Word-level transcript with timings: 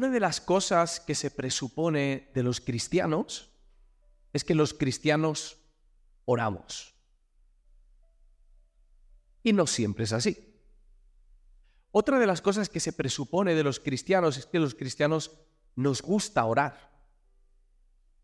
una 0.00 0.08
de 0.08 0.20
las 0.20 0.40
cosas 0.40 0.98
que 0.98 1.14
se 1.14 1.30
presupone 1.30 2.30
de 2.32 2.42
los 2.42 2.62
cristianos 2.62 3.50
es 4.32 4.44
que 4.44 4.54
los 4.54 4.72
cristianos 4.72 5.58
oramos. 6.24 6.94
Y 9.42 9.52
no 9.52 9.66
siempre 9.66 10.04
es 10.04 10.14
así. 10.14 10.56
Otra 11.90 12.18
de 12.18 12.26
las 12.26 12.40
cosas 12.40 12.70
que 12.70 12.80
se 12.80 12.94
presupone 12.94 13.54
de 13.54 13.62
los 13.62 13.78
cristianos 13.78 14.38
es 14.38 14.46
que 14.46 14.58
los 14.58 14.74
cristianos 14.74 15.32
nos 15.76 16.00
gusta 16.00 16.46
orar. 16.46 16.98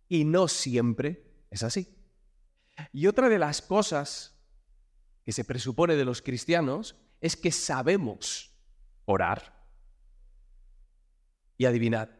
Y 0.08 0.24
no 0.24 0.48
siempre 0.48 1.30
es 1.50 1.62
así. 1.62 1.94
Y 2.90 3.06
otra 3.06 3.28
de 3.28 3.38
las 3.38 3.60
cosas 3.60 4.34
que 5.26 5.32
se 5.32 5.44
presupone 5.44 5.94
de 5.94 6.06
los 6.06 6.22
cristianos 6.22 6.96
es 7.20 7.36
que 7.36 7.52
sabemos 7.52 8.50
orar. 9.04 9.55
Y 11.58 11.64
adivinad, 11.64 12.10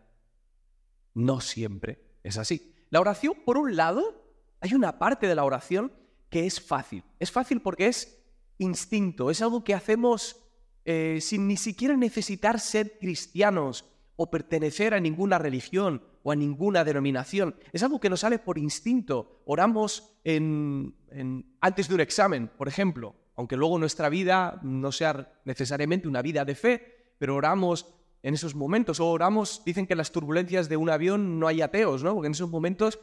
no 1.15 1.41
siempre 1.41 2.01
es 2.23 2.39
así. 2.39 2.75
La 2.91 3.01
oración, 3.01 3.35
por 3.45 3.59
un 3.59 3.77
lado, 3.77 4.25
hay 4.61 4.75
una 4.75 4.99
parte 4.99 5.27
de 5.27 5.35
la 5.35 5.45
oración 5.45 5.93
que 6.31 6.47
es 6.47 6.61
fácil. 6.61 7.05
Es 7.19 7.31
fácil 7.31 7.61
porque 7.61 7.87
es 7.87 8.25
instinto, 8.59 9.31
es 9.31 9.43
algo 9.43 9.65
que 9.65 9.75
hacemos 9.75 10.43
eh, 10.85 11.19
sin 11.21 11.49
ni 11.49 11.57
siquiera 11.57 11.97
necesitar 11.97 12.61
ser 12.61 12.99
cristianos 12.99 13.85
o 14.17 14.31
pertenecer 14.31 14.95
a 14.95 15.01
ninguna 15.01 15.39
religión 15.39 16.03
o 16.23 16.33
a 16.33 16.37
ninguna 16.37 16.85
denominación. 16.85 17.57
Es 17.73 17.83
algo 17.83 18.01
que 18.01 18.11
nos 18.11 18.21
sale 18.21 18.39
por 18.39 18.57
instinto. 18.59 19.43
Oramos 19.45 20.19
antes 20.25 21.89
de 21.89 21.95
un 21.95 22.01
examen, 22.01 22.49
por 22.49 22.69
ejemplo, 22.69 23.15
aunque 23.37 23.57
luego 23.57 23.79
nuestra 23.79 24.09
vida 24.09 24.59
no 24.63 24.91
sea 24.91 25.33
necesariamente 25.45 26.09
una 26.09 26.23
vida 26.23 26.45
de 26.45 26.55
fe, 26.55 27.15
pero 27.19 27.37
oramos 27.37 27.96
en 28.27 28.35
esos 28.35 28.57
momentos. 28.57 28.99
O 28.99 29.07
oramos, 29.07 29.63
dicen 29.65 29.87
que 29.87 29.93
en 29.93 29.99
las 29.99 30.11
turbulencias 30.11 30.69
de 30.69 30.77
un 30.77 30.91
avión 30.91 31.39
no 31.39 31.47
hay 31.47 31.63
ateos, 31.63 32.03
¿no? 32.03 32.13
Porque 32.13 32.27
en 32.27 32.33
esos 32.33 32.51
momentos 32.51 32.99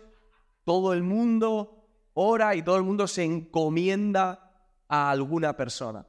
todo 0.66 0.92
el 0.92 1.02
mundo 1.02 1.88
ora 2.14 2.54
y 2.56 2.62
todo 2.62 2.76
el 2.76 2.84
mundo 2.84 3.08
se 3.08 3.24
encomienda 3.24 4.52
a 4.90 5.10
alguna 5.10 5.56
persona. 5.56 6.06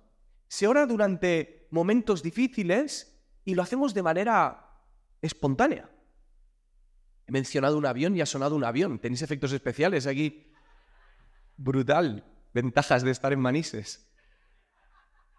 Se 0.48 0.66
ora 0.66 0.84
durante 0.84 1.68
momentos 1.70 2.24
difíciles 2.24 3.24
y 3.44 3.54
lo 3.54 3.62
hacemos 3.62 3.94
de 3.94 4.02
manera 4.02 4.68
espontánea. 5.22 5.88
He 7.28 7.30
mencionado 7.30 7.78
un 7.78 7.86
avión 7.86 8.16
y 8.16 8.20
ha 8.20 8.26
sonado 8.26 8.56
un 8.56 8.64
avión. 8.64 8.98
Tenéis 8.98 9.22
efectos 9.22 9.52
especiales 9.52 10.08
aquí. 10.08 10.50
Brutal. 11.56 12.24
Ventajas 12.52 13.04
de 13.04 13.12
estar 13.12 13.32
en 13.32 13.38
Manises. 13.38 14.12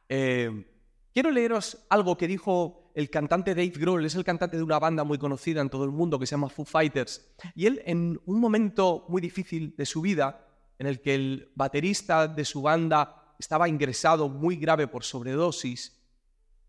Eh, 0.08 0.66
quiero 1.14 1.30
leeros 1.30 1.86
algo 1.90 2.16
que 2.16 2.30
dijo 2.30 2.85
el 2.96 3.10
cantante 3.12 3.54
Dave 3.54 3.70
Grohl. 3.70 4.06
Es 4.06 4.16
el 4.16 4.24
cantante 4.24 4.58
de 4.58 4.64
una 4.64 4.80
banda 4.80 5.04
muy 5.04 5.20
conocida 5.20 5.62
en 5.62 5.70
todo 5.70 5.84
el 5.84 5.92
mundo 5.92 6.18
que 6.18 6.26
se 6.26 6.32
llama 6.32 6.50
Foo 6.50 6.66
Fighters. 6.66 7.36
Y 7.54 7.68
él, 7.68 7.82
en 7.86 8.20
un 8.26 8.40
momento 8.40 9.06
muy 9.08 9.22
difícil 9.22 9.76
de 9.78 9.86
su 9.86 10.02
vida, 10.02 10.48
en 10.80 10.88
el 10.88 11.02
que 11.02 11.14
el 11.14 11.52
baterista 11.56 12.28
de 12.28 12.44
su 12.44 12.64
banda 12.64 13.36
estaba 13.38 13.70
ingresado 13.70 14.30
muy 14.30 14.56
grave 14.56 14.88
por 14.88 15.04
sobredosis, 15.04 16.02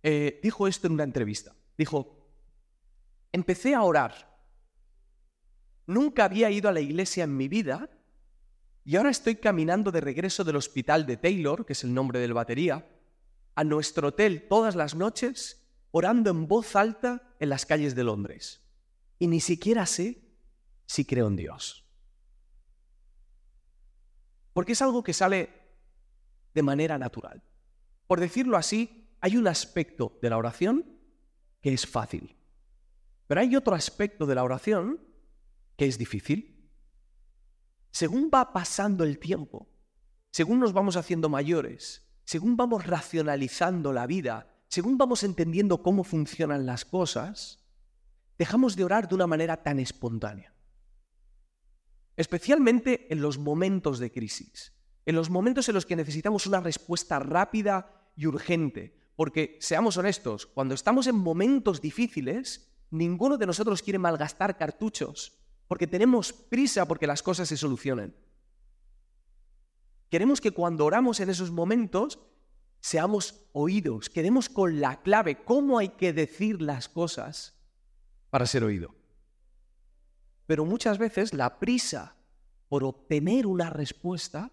eh, 0.03 0.39
dijo 0.43 0.69
esto 0.69 0.87
en 0.87 0.93
una 0.93 1.05
entrevista. 1.05 1.55
Dijo, 1.79 2.29
empecé 3.33 3.75
a 3.75 3.83
orar 3.83 4.37
Nunca 5.87 6.25
había 6.25 6.51
ido 6.51 6.69
a 6.69 6.73
la 6.73 6.81
iglesia 6.81 7.25
en 7.25 7.37
mi 7.37 7.49
vida 7.49 7.89
y 8.85 8.97
ahora 8.97 9.11
estoy 9.11 9.37
caminando 9.37 9.93
de 9.93 10.01
regreso 10.01 10.43
del 10.45 10.57
hospital 10.57 11.07
de 11.07 11.17
Taylor, 11.17 11.65
que 11.65 11.75
es 11.75 11.85
el 11.85 11.95
nombre 11.95 12.19
del 12.19 12.35
batería, 12.35 12.87
a 13.55 13.65
nuestro 13.65 14.09
hotel 14.09 14.47
todas 14.49 14.75
las 14.75 14.95
noches, 14.95 15.66
orando 15.91 16.31
en 16.31 16.47
voz 16.49 16.77
alta 16.77 17.35
en 17.39 17.49
las 17.49 17.67
calles 17.67 17.95
de 17.95 18.05
Londres. 18.05 18.63
Y 19.19 19.27
ni 19.29 19.41
siquiera 19.41 19.87
sé 19.87 20.23
si 20.87 21.05
creo 21.05 21.29
en 21.29 21.37
Dios. 21.37 21.85
Porque 24.53 24.73
es 24.73 24.83
algo 24.83 25.03
que 25.03 25.13
sale 25.13 25.51
de 26.55 26.63
manera 26.63 26.99
natural. 26.99 27.43
Por 28.07 28.21
decirlo 28.21 28.57
así, 28.57 29.11
hay 29.21 29.37
un 29.37 29.49
aspecto 29.49 30.19
de 30.23 30.31
la 30.31 30.39
oración 30.39 30.99
que 31.61 31.73
es 31.73 31.87
fácil. 31.87 32.37
Pero 33.27 33.41
hay 33.41 33.57
otro 33.57 33.75
aspecto 33.75 34.27
de 34.27 34.35
la 34.35 34.45
oración 34.45 35.01
que 35.77 35.87
es 35.87 35.99
difícil. 35.99 36.71
Según 37.91 38.31
va 38.33 38.53
pasando 38.53 39.05
el 39.05 39.19
tiempo, 39.19 39.69
según 40.31 40.61
nos 40.61 40.73
vamos 40.73 40.97
haciendo 40.97 41.29
mayores, 41.29 42.07
según 42.25 42.57
vamos 42.57 42.87
racionalizando 42.87 43.93
la 43.93 44.07
vida, 44.07 44.56
según 44.77 44.99
vamos 44.99 45.23
entendiendo 45.23 45.83
cómo 45.83 46.05
funcionan 46.05 46.67
las 46.67 46.85
cosas, 46.85 47.65
dejamos 48.37 48.77
de 48.77 48.85
orar 48.85 49.09
de 49.09 49.15
una 49.15 49.27
manera 49.27 49.63
tan 49.63 49.79
espontánea. 49.79 50.53
Especialmente 52.15 53.11
en 53.11 53.23
los 53.23 53.39
momentos 53.39 53.99
de 53.99 54.13
crisis, 54.13 54.75
en 55.07 55.15
los 55.15 55.31
momentos 55.31 55.67
en 55.71 55.77
los 55.77 55.87
que 55.87 55.97
necesitamos 55.97 56.47
una 56.47 56.61
respuesta 56.61 57.19
rápida 57.19 58.11
y 58.17 58.27
urgente. 58.27 58.95
Porque, 59.17 59.57
seamos 59.63 59.97
honestos, 59.97 60.45
cuando 60.45 60.75
estamos 60.75 61.07
en 61.07 61.17
momentos 61.17 61.81
difíciles, 61.81 62.77
ninguno 62.91 63.39
de 63.39 63.47
nosotros 63.47 63.81
quiere 63.81 63.99
malgastar 63.99 64.59
cartuchos 64.59 65.39
porque 65.69 65.87
tenemos 65.87 66.35
prisa 66.35 66.87
porque 66.87 67.07
las 67.07 67.23
cosas 67.23 67.49
se 67.49 67.57
solucionen. 67.57 68.15
Queremos 70.11 70.43
que 70.43 70.51
cuando 70.51 70.85
oramos 70.85 71.19
en 71.21 71.31
esos 71.31 71.51
momentos 71.51 72.19
seamos 72.81 73.47
oídos, 73.53 74.11
queremos 74.11 74.49
con 74.49 74.81
la 74.81 75.03
clave 75.03 75.43
cómo 75.45 75.79
hay 75.79 75.91
que 75.91 76.13
decir 76.13 76.63
las 76.63 76.89
cosas 76.89 77.55
para 78.31 78.47
ser 78.47 78.65
oído. 78.65 78.95
Pero 80.47 80.65
muchas 80.65 80.99
veces 80.99 81.35
la 81.35 81.59
prisa 81.59 82.17
por 82.69 82.85
obtener 82.85 83.47
una 83.47 83.71
respuesta 83.71 84.51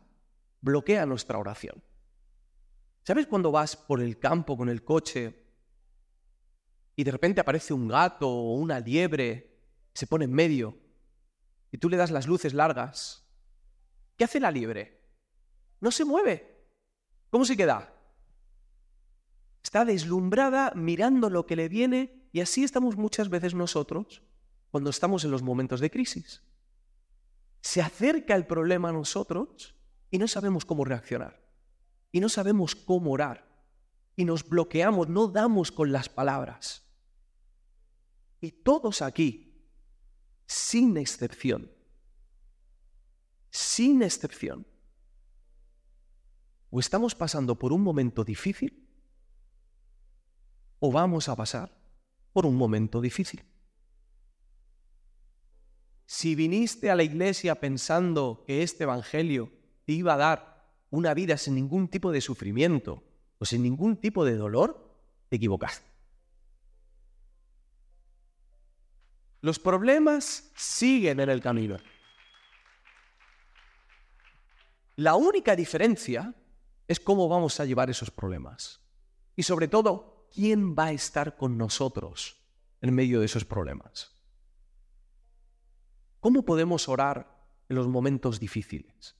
bloquea 0.61 1.05
nuestra 1.05 1.37
oración. 1.37 1.83
¿Sabes 3.03 3.27
cuando 3.27 3.51
vas 3.51 3.75
por 3.75 4.01
el 4.01 4.17
campo 4.17 4.55
con 4.55 4.69
el 4.69 4.83
coche 4.83 5.43
y 6.95 7.03
de 7.03 7.11
repente 7.11 7.41
aparece 7.41 7.73
un 7.73 7.87
gato 7.87 8.29
o 8.29 8.53
una 8.53 8.79
liebre, 8.79 9.59
se 9.93 10.07
pone 10.07 10.25
en 10.25 10.33
medio 10.33 10.77
y 11.71 11.77
tú 11.77 11.89
le 11.89 11.97
das 11.97 12.11
las 12.11 12.27
luces 12.27 12.53
largas, 12.53 13.27
¿qué 14.15 14.23
hace 14.23 14.39
la 14.39 14.51
liebre? 14.51 15.01
No 15.81 15.91
se 15.91 16.05
mueve. 16.05 16.53
¿Cómo 17.29 17.45
se 17.45 17.57
queda? 17.57 17.92
Está 19.63 19.85
deslumbrada 19.85 20.73
mirando 20.75 21.29
lo 21.29 21.45
que 21.45 21.55
le 21.55 21.69
viene 21.69 22.27
y 22.33 22.41
así 22.41 22.63
estamos 22.63 22.97
muchas 22.97 23.29
veces 23.29 23.53
nosotros 23.53 24.21
cuando 24.69 24.89
estamos 24.89 25.23
en 25.23 25.31
los 25.31 25.41
momentos 25.41 25.79
de 25.79 25.89
crisis. 25.89 26.43
Se 27.61 27.81
acerca 27.81 28.35
el 28.35 28.45
problema 28.45 28.89
a 28.89 28.93
nosotros 28.93 29.75
y 30.11 30.17
no 30.17 30.27
sabemos 30.27 30.65
cómo 30.65 30.83
reaccionar. 30.83 31.41
Y 32.11 32.19
no 32.19 32.27
sabemos 32.27 32.75
cómo 32.75 33.11
orar. 33.11 33.47
Y 34.15 34.25
nos 34.25 34.47
bloqueamos, 34.47 35.07
no 35.07 35.27
damos 35.27 35.71
con 35.71 35.91
las 35.91 36.09
palabras. 36.09 36.83
Y 38.41 38.51
todos 38.51 39.01
aquí 39.01 39.65
sin 40.45 40.97
excepción. 40.97 41.71
Sin 43.49 44.03
excepción. 44.03 44.67
O 46.69 46.79
estamos 46.79 47.15
pasando 47.15 47.57
por 47.57 47.71
un 47.71 47.81
momento 47.81 48.23
difícil 48.23 48.82
o 50.85 50.91
vamos 50.91 51.29
a 51.29 51.35
pasar 51.37 51.71
por 52.33 52.45
un 52.45 52.57
momento 52.57 52.99
difícil. 52.99 53.41
Si 56.05 56.35
viniste 56.35 56.91
a 56.91 56.95
la 56.95 57.03
iglesia 57.03 57.55
pensando 57.55 58.43
que 58.45 58.63
este 58.63 58.83
Evangelio 58.83 59.49
te 59.85 59.93
iba 59.93 60.15
a 60.15 60.17
dar 60.17 60.75
una 60.89 61.13
vida 61.13 61.37
sin 61.37 61.55
ningún 61.55 61.87
tipo 61.87 62.11
de 62.11 62.19
sufrimiento 62.19 63.01
o 63.37 63.45
sin 63.45 63.63
ningún 63.63 63.95
tipo 63.95 64.25
de 64.25 64.35
dolor, 64.35 64.99
te 65.29 65.37
equivocaste. 65.37 65.87
Los 69.39 69.59
problemas 69.59 70.51
siguen 70.53 71.21
en 71.21 71.29
el 71.29 71.39
camino. 71.39 71.77
La 74.97 75.15
única 75.15 75.55
diferencia 75.55 76.35
es 76.89 76.99
cómo 76.99 77.29
vamos 77.29 77.61
a 77.61 77.65
llevar 77.65 77.89
esos 77.89 78.11
problemas. 78.11 78.81
Y 79.37 79.43
sobre 79.43 79.69
todo, 79.69 80.12
quién 80.33 80.75
va 80.75 80.85
a 80.85 80.91
estar 80.91 81.37
con 81.37 81.57
nosotros 81.57 82.41
en 82.81 82.93
medio 82.93 83.19
de 83.19 83.27
esos 83.27 83.45
problemas. 83.45 84.15
¿Cómo 86.19 86.43
podemos 86.43 86.89
orar 86.89 87.45
en 87.69 87.75
los 87.75 87.87
momentos 87.87 88.39
difíciles? 88.39 89.15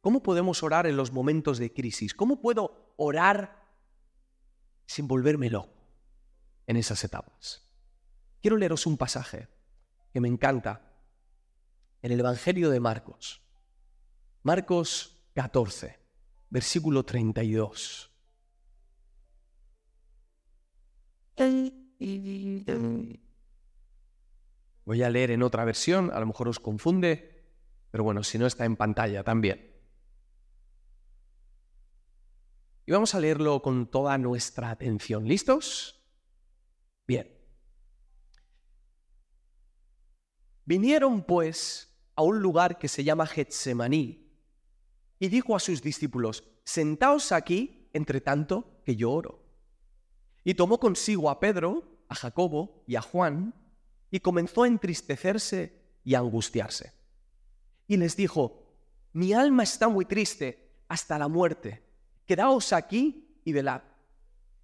¿Cómo 0.00 0.22
podemos 0.22 0.62
orar 0.62 0.86
en 0.86 0.96
los 0.96 1.12
momentos 1.12 1.58
de 1.58 1.72
crisis? 1.72 2.14
¿Cómo 2.14 2.40
puedo 2.40 2.94
orar 2.96 3.70
sin 4.86 5.08
volverme 5.08 5.50
loco 5.50 5.72
en 6.66 6.76
esas 6.76 7.02
etapas? 7.04 7.68
Quiero 8.40 8.56
leeros 8.56 8.86
un 8.86 8.96
pasaje 8.96 9.48
que 10.12 10.20
me 10.20 10.28
encanta 10.28 10.92
en 12.02 12.12
el 12.12 12.20
Evangelio 12.20 12.70
de 12.70 12.80
Marcos. 12.80 13.42
Marcos 14.42 15.24
14, 15.34 15.98
versículo 16.50 17.04
32. 17.04 18.11
Voy 24.84 25.02
a 25.02 25.10
leer 25.10 25.30
en 25.30 25.42
otra 25.42 25.64
versión, 25.64 26.10
a 26.12 26.20
lo 26.20 26.26
mejor 26.26 26.48
os 26.48 26.58
confunde, 26.58 27.44
pero 27.90 28.04
bueno, 28.04 28.22
si 28.22 28.38
no 28.38 28.46
está 28.46 28.64
en 28.64 28.76
pantalla 28.76 29.22
también. 29.22 29.72
Y 32.84 32.92
vamos 32.92 33.14
a 33.14 33.20
leerlo 33.20 33.62
con 33.62 33.86
toda 33.86 34.18
nuestra 34.18 34.70
atención. 34.70 35.26
¿Listos? 35.26 36.02
Bien. 37.06 37.30
Vinieron 40.64 41.22
pues 41.22 41.88
a 42.16 42.22
un 42.22 42.40
lugar 42.40 42.78
que 42.78 42.88
se 42.88 43.04
llama 43.04 43.26
Getsemaní 43.26 44.30
y 45.18 45.28
dijo 45.28 45.54
a 45.54 45.60
sus 45.60 45.82
discípulos, 45.82 46.44
sentaos 46.64 47.30
aquí, 47.30 47.88
entre 47.92 48.20
tanto 48.20 48.82
que 48.84 48.96
yo 48.96 49.12
oro. 49.12 49.41
Y 50.44 50.54
tomó 50.54 50.78
consigo 50.78 51.30
a 51.30 51.40
Pedro, 51.40 51.84
a 52.08 52.14
Jacobo 52.14 52.82
y 52.86 52.96
a 52.96 53.02
Juan, 53.02 53.54
y 54.10 54.20
comenzó 54.20 54.64
a 54.64 54.68
entristecerse 54.68 55.80
y 56.04 56.14
a 56.14 56.18
angustiarse. 56.18 56.92
Y 57.86 57.96
les 57.96 58.16
dijo, 58.16 58.62
mi 59.12 59.32
alma 59.32 59.62
está 59.62 59.88
muy 59.88 60.04
triste 60.04 60.70
hasta 60.88 61.18
la 61.18 61.28
muerte, 61.28 61.82
quedaos 62.26 62.72
aquí 62.72 63.40
y 63.44 63.52
velad. 63.52 63.82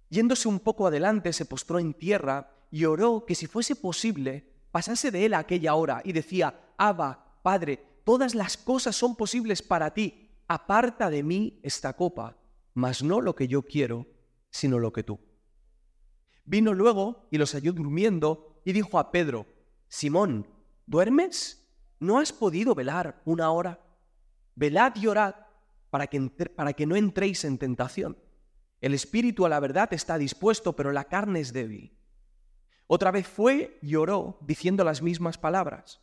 Yéndose 0.09 0.47
un 0.47 0.59
poco 0.59 0.87
adelante, 0.87 1.33
se 1.33 1.45
postró 1.45 1.79
en 1.79 1.93
tierra 1.93 2.51
y 2.71 2.85
oró 2.85 3.25
que 3.25 3.35
si 3.35 3.47
fuese 3.47 3.75
posible, 3.75 4.45
pasase 4.71 5.11
de 5.11 5.25
él 5.25 5.33
aquella 5.33 5.75
hora 5.75 6.01
y 6.03 6.13
decía, 6.13 6.73
Abba, 6.77 7.39
Padre, 7.41 8.01
todas 8.03 8.35
las 8.35 8.57
cosas 8.57 8.95
son 8.95 9.15
posibles 9.15 9.61
para 9.61 9.93
ti, 9.93 10.29
aparta 10.47 11.09
de 11.09 11.23
mí 11.23 11.59
esta 11.63 11.93
copa, 11.93 12.37
mas 12.73 13.03
no 13.03 13.21
lo 13.21 13.35
que 13.35 13.47
yo 13.47 13.61
quiero, 13.63 14.07
sino 14.49 14.79
lo 14.79 14.91
que 14.91 15.03
tú. 15.03 15.19
Vino 16.49 16.73
luego 16.73 17.27
y 17.29 17.37
los 17.37 17.53
halló 17.53 17.73
durmiendo 17.73 18.59
y 18.65 18.71
dijo 18.71 18.97
a 18.97 19.11
Pedro, 19.11 19.45
Simón, 19.87 20.47
¿duermes? 20.87 21.71
¿No 21.99 22.17
has 22.17 22.33
podido 22.33 22.73
velar 22.73 23.21
una 23.23 23.51
hora? 23.51 23.79
Velad 24.55 24.95
y 24.95 25.05
orad 25.05 25.35
para 25.91 26.07
que, 26.07 26.19
para 26.55 26.73
que 26.73 26.87
no 26.87 26.95
entréis 26.95 27.45
en 27.45 27.59
tentación. 27.59 28.17
El 28.81 28.95
espíritu 28.95 29.45
a 29.45 29.49
la 29.49 29.59
verdad 29.59 29.93
está 29.93 30.17
dispuesto, 30.17 30.75
pero 30.75 30.91
la 30.91 31.03
carne 31.03 31.39
es 31.39 31.53
débil. 31.53 31.95
Otra 32.87 33.11
vez 33.11 33.27
fue 33.27 33.77
y 33.83 33.93
oró 33.93 34.39
diciendo 34.41 34.83
las 34.83 35.03
mismas 35.03 35.37
palabras. 35.37 36.01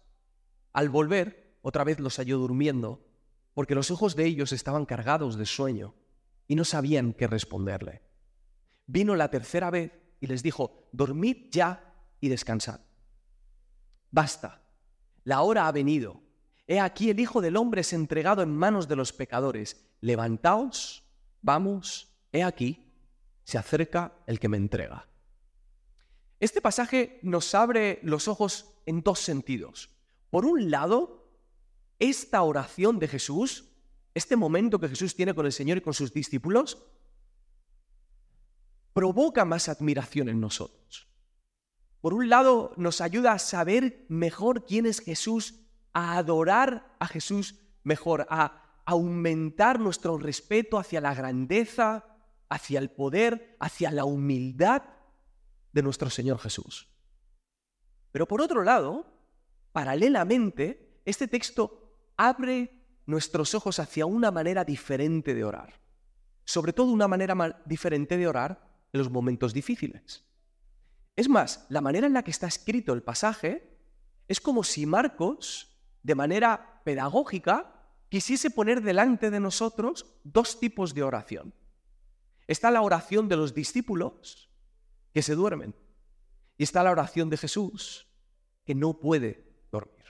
Al 0.72 0.90
volver, 0.90 1.58
otra 1.62 1.82
vez 1.82 1.98
los 1.98 2.18
halló 2.18 2.38
durmiendo, 2.38 3.04
porque 3.52 3.74
los 3.74 3.90
ojos 3.90 4.14
de 4.14 4.26
ellos 4.26 4.52
estaban 4.52 4.86
cargados 4.86 5.36
de 5.38 5.46
sueño 5.46 5.96
y 6.46 6.54
no 6.54 6.64
sabían 6.64 7.14
qué 7.14 7.26
responderle. 7.26 8.02
Vino 8.86 9.16
la 9.16 9.28
tercera 9.28 9.70
vez 9.70 10.05
y 10.20 10.26
les 10.26 10.42
dijo, 10.42 10.88
dormid 10.92 11.50
ya 11.50 11.94
y 12.20 12.28
descansad. 12.28 12.80
Basta, 14.10 14.62
la 15.24 15.42
hora 15.42 15.66
ha 15.66 15.72
venido. 15.72 16.22
He 16.66 16.80
aquí 16.80 17.10
el 17.10 17.20
Hijo 17.20 17.40
del 17.40 17.56
Hombre 17.56 17.82
es 17.82 17.92
entregado 17.92 18.42
en 18.42 18.56
manos 18.56 18.88
de 18.88 18.96
los 18.96 19.12
pecadores. 19.12 19.88
Levantaos, 20.00 21.04
vamos, 21.42 22.16
he 22.32 22.42
aquí, 22.42 22.92
se 23.44 23.58
acerca 23.58 24.12
el 24.26 24.40
que 24.40 24.48
me 24.48 24.56
entrega. 24.56 25.06
Este 26.40 26.60
pasaje 26.60 27.20
nos 27.22 27.54
abre 27.54 28.00
los 28.02 28.28
ojos 28.28 28.74
en 28.84 29.02
dos 29.02 29.20
sentidos. 29.20 29.90
Por 30.30 30.44
un 30.44 30.70
lado, 30.70 31.30
esta 31.98 32.42
oración 32.42 32.98
de 32.98 33.08
Jesús, 33.08 33.70
este 34.14 34.36
momento 34.36 34.78
que 34.78 34.88
Jesús 34.88 35.14
tiene 35.14 35.34
con 35.34 35.46
el 35.46 35.52
Señor 35.52 35.78
y 35.78 35.80
con 35.80 35.94
sus 35.94 36.12
discípulos, 36.12 36.82
provoca 38.96 39.44
más 39.44 39.68
admiración 39.68 40.30
en 40.30 40.40
nosotros. 40.40 41.06
Por 42.00 42.14
un 42.14 42.30
lado, 42.30 42.72
nos 42.78 43.02
ayuda 43.02 43.32
a 43.32 43.38
saber 43.38 44.06
mejor 44.08 44.64
quién 44.64 44.86
es 44.86 45.00
Jesús, 45.00 45.66
a 45.92 46.16
adorar 46.16 46.96
a 46.98 47.06
Jesús 47.06 47.56
mejor, 47.82 48.26
a 48.30 48.80
aumentar 48.86 49.80
nuestro 49.80 50.16
respeto 50.16 50.78
hacia 50.78 51.02
la 51.02 51.12
grandeza, 51.12 52.06
hacia 52.48 52.78
el 52.78 52.88
poder, 52.88 53.58
hacia 53.60 53.90
la 53.90 54.06
humildad 54.06 54.84
de 55.74 55.82
nuestro 55.82 56.08
Señor 56.08 56.38
Jesús. 56.38 56.88
Pero 58.12 58.26
por 58.26 58.40
otro 58.40 58.64
lado, 58.64 59.12
paralelamente, 59.72 61.02
este 61.04 61.28
texto 61.28 61.98
abre 62.16 62.82
nuestros 63.04 63.54
ojos 63.54 63.78
hacia 63.78 64.06
una 64.06 64.30
manera 64.30 64.64
diferente 64.64 65.34
de 65.34 65.44
orar. 65.44 65.82
Sobre 66.46 66.72
todo 66.72 66.90
una 66.90 67.08
manera 67.08 67.62
diferente 67.66 68.16
de 68.16 68.26
orar 68.26 68.65
en 68.96 68.98
los 68.98 69.10
momentos 69.10 69.52
difíciles. 69.52 70.24
Es 71.14 71.28
más, 71.28 71.66
la 71.68 71.80
manera 71.80 72.06
en 72.06 72.12
la 72.12 72.22
que 72.22 72.30
está 72.30 72.46
escrito 72.46 72.92
el 72.92 73.02
pasaje 73.02 73.78
es 74.28 74.40
como 74.40 74.64
si 74.64 74.86
Marcos, 74.86 75.78
de 76.02 76.14
manera 76.14 76.82
pedagógica, 76.84 77.88
quisiese 78.08 78.50
poner 78.50 78.82
delante 78.82 79.30
de 79.30 79.40
nosotros 79.40 80.06
dos 80.24 80.58
tipos 80.58 80.94
de 80.94 81.02
oración. 81.02 81.54
Está 82.46 82.70
la 82.70 82.82
oración 82.82 83.28
de 83.28 83.36
los 83.36 83.54
discípulos, 83.54 84.50
que 85.12 85.22
se 85.22 85.34
duermen, 85.34 85.74
y 86.58 86.62
está 86.62 86.82
la 86.82 86.90
oración 86.90 87.30
de 87.30 87.36
Jesús, 87.36 88.06
que 88.64 88.74
no 88.74 88.98
puede 88.98 89.44
dormir. 89.70 90.04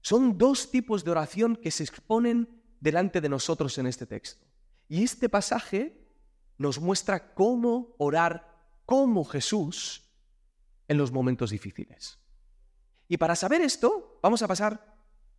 Son 0.00 0.36
dos 0.36 0.70
tipos 0.70 1.04
de 1.04 1.10
oración 1.10 1.56
que 1.56 1.70
se 1.70 1.84
exponen 1.84 2.62
delante 2.80 3.20
de 3.20 3.28
nosotros 3.28 3.78
en 3.78 3.86
este 3.86 4.06
texto. 4.06 4.46
Y 4.88 5.02
este 5.02 5.28
pasaje 5.28 6.03
nos 6.58 6.80
muestra 6.80 7.34
cómo 7.34 7.94
orar 7.98 8.54
como 8.86 9.24
Jesús 9.24 10.10
en 10.88 10.98
los 10.98 11.12
momentos 11.12 11.50
difíciles. 11.50 12.18
Y 13.08 13.16
para 13.16 13.36
saber 13.36 13.60
esto, 13.60 14.18
vamos 14.22 14.42
a 14.42 14.48
pasar 14.48 14.96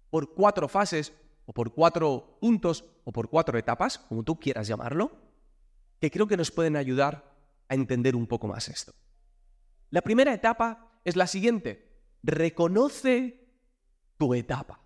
por 0.09 0.33
cuatro 0.33 0.67
fases, 0.67 1.13
o 1.45 1.53
por 1.53 1.73
cuatro 1.73 2.37
puntos, 2.41 2.85
o 3.03 3.11
por 3.11 3.29
cuatro 3.29 3.57
etapas, 3.57 3.99
como 3.99 4.23
tú 4.23 4.39
quieras 4.39 4.67
llamarlo, 4.67 5.11
que 5.99 6.09
creo 6.09 6.27
que 6.27 6.37
nos 6.37 6.51
pueden 6.51 6.75
ayudar 6.75 7.35
a 7.67 7.75
entender 7.75 8.15
un 8.15 8.27
poco 8.27 8.47
más 8.47 8.67
esto. 8.69 8.93
La 9.89 10.01
primera 10.01 10.33
etapa 10.33 10.99
es 11.03 11.15
la 11.15 11.27
siguiente. 11.27 12.01
Reconoce 12.23 13.47
tu 14.17 14.33
etapa. 14.33 14.81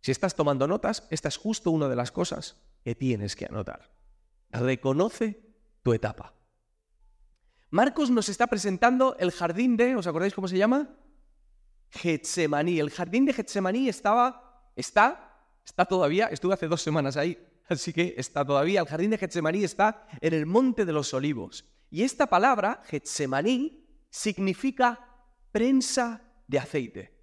Si 0.00 0.10
estás 0.10 0.34
tomando 0.34 0.66
notas, 0.66 1.06
esta 1.10 1.28
es 1.28 1.36
justo 1.36 1.70
una 1.70 1.88
de 1.88 1.96
las 1.96 2.12
cosas 2.12 2.62
que 2.84 2.94
tienes 2.94 3.36
que 3.36 3.46
anotar. 3.46 3.95
Reconoce 4.56 5.40
tu 5.82 5.92
etapa. 5.92 6.34
Marcos 7.70 8.10
nos 8.10 8.28
está 8.28 8.46
presentando 8.46 9.16
el 9.18 9.30
jardín 9.30 9.76
de, 9.76 9.96
¿os 9.96 10.06
acordáis 10.06 10.34
cómo 10.34 10.48
se 10.48 10.56
llama? 10.56 10.88
Getsemaní. 11.90 12.78
El 12.78 12.90
jardín 12.90 13.26
de 13.26 13.32
Getsemaní 13.32 13.88
estaba, 13.88 14.70
está, 14.74 15.50
está 15.64 15.84
todavía, 15.84 16.26
estuve 16.28 16.54
hace 16.54 16.68
dos 16.68 16.80
semanas 16.80 17.16
ahí, 17.16 17.38
así 17.68 17.92
que 17.92 18.14
está 18.16 18.44
todavía. 18.44 18.80
El 18.80 18.86
jardín 18.86 19.10
de 19.10 19.18
Getsemaní 19.18 19.64
está 19.64 20.06
en 20.20 20.32
el 20.32 20.46
monte 20.46 20.84
de 20.84 20.92
los 20.92 21.12
olivos. 21.12 21.64
Y 21.90 22.02
esta 22.02 22.26
palabra, 22.26 22.82
Getsemaní, 22.86 23.84
significa 24.10 24.98
prensa 25.52 26.22
de 26.46 26.58
aceite. 26.58 27.16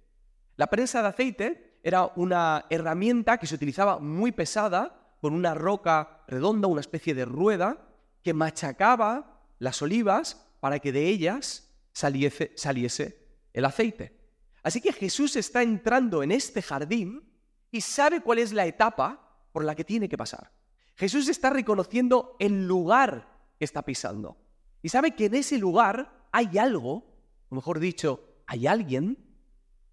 La 0.56 0.68
prensa 0.68 1.02
de 1.02 1.08
aceite 1.08 1.80
era 1.82 2.06
una 2.16 2.66
herramienta 2.70 3.38
que 3.38 3.46
se 3.46 3.54
utilizaba 3.54 3.98
muy 3.98 4.32
pesada, 4.32 5.03
con 5.24 5.32
una 5.32 5.54
roca 5.54 6.22
redonda, 6.28 6.68
una 6.68 6.82
especie 6.82 7.14
de 7.14 7.24
rueda, 7.24 7.88
que 8.22 8.34
machacaba 8.34 9.40
las 9.58 9.80
olivas 9.80 10.46
para 10.60 10.80
que 10.80 10.92
de 10.92 11.08
ellas 11.08 11.72
saliese, 11.94 12.52
saliese 12.56 13.26
el 13.54 13.64
aceite. 13.64 14.14
Así 14.62 14.82
que 14.82 14.92
Jesús 14.92 15.34
está 15.36 15.62
entrando 15.62 16.22
en 16.22 16.30
este 16.30 16.60
jardín 16.60 17.22
y 17.70 17.80
sabe 17.80 18.20
cuál 18.20 18.38
es 18.38 18.52
la 18.52 18.66
etapa 18.66 19.34
por 19.50 19.64
la 19.64 19.74
que 19.74 19.82
tiene 19.82 20.10
que 20.10 20.18
pasar. 20.18 20.52
Jesús 20.94 21.26
está 21.30 21.48
reconociendo 21.48 22.36
el 22.38 22.66
lugar 22.66 23.26
que 23.58 23.64
está 23.64 23.80
pisando. 23.80 24.36
Y 24.82 24.90
sabe 24.90 25.12
que 25.12 25.24
en 25.24 25.36
ese 25.36 25.56
lugar 25.56 26.28
hay 26.32 26.58
algo, 26.58 27.02
o 27.48 27.54
mejor 27.54 27.78
dicho, 27.78 28.42
hay 28.46 28.66
alguien 28.66 29.16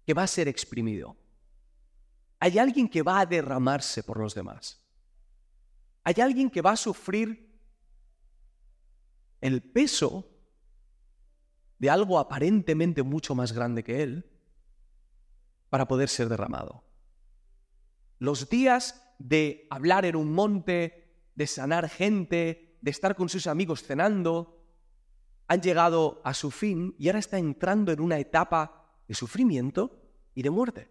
que 0.04 0.12
va 0.12 0.24
a 0.24 0.26
ser 0.26 0.46
exprimido. 0.46 1.16
Hay 2.38 2.58
alguien 2.58 2.86
que 2.86 3.00
va 3.00 3.20
a 3.20 3.24
derramarse 3.24 4.02
por 4.02 4.20
los 4.20 4.34
demás. 4.34 4.81
Hay 6.04 6.14
alguien 6.20 6.50
que 6.50 6.62
va 6.62 6.72
a 6.72 6.76
sufrir 6.76 7.52
el 9.40 9.62
peso 9.62 10.28
de 11.78 11.90
algo 11.90 12.18
aparentemente 12.18 13.02
mucho 13.02 13.34
más 13.34 13.52
grande 13.52 13.82
que 13.82 14.02
él 14.02 14.30
para 15.68 15.88
poder 15.88 16.08
ser 16.08 16.28
derramado. 16.28 16.84
Los 18.18 18.48
días 18.48 19.02
de 19.18 19.66
hablar 19.70 20.04
en 20.04 20.16
un 20.16 20.32
monte, 20.32 21.12
de 21.34 21.46
sanar 21.46 21.88
gente, 21.88 22.78
de 22.80 22.90
estar 22.90 23.16
con 23.16 23.28
sus 23.28 23.46
amigos 23.46 23.82
cenando, 23.82 24.64
han 25.48 25.60
llegado 25.60 26.22
a 26.24 26.34
su 26.34 26.50
fin 26.50 26.94
y 26.98 27.08
ahora 27.08 27.18
está 27.18 27.38
entrando 27.38 27.92
en 27.92 28.00
una 28.00 28.18
etapa 28.18 28.86
de 29.08 29.14
sufrimiento 29.14 30.00
y 30.34 30.42
de 30.42 30.50
muerte. 30.50 30.88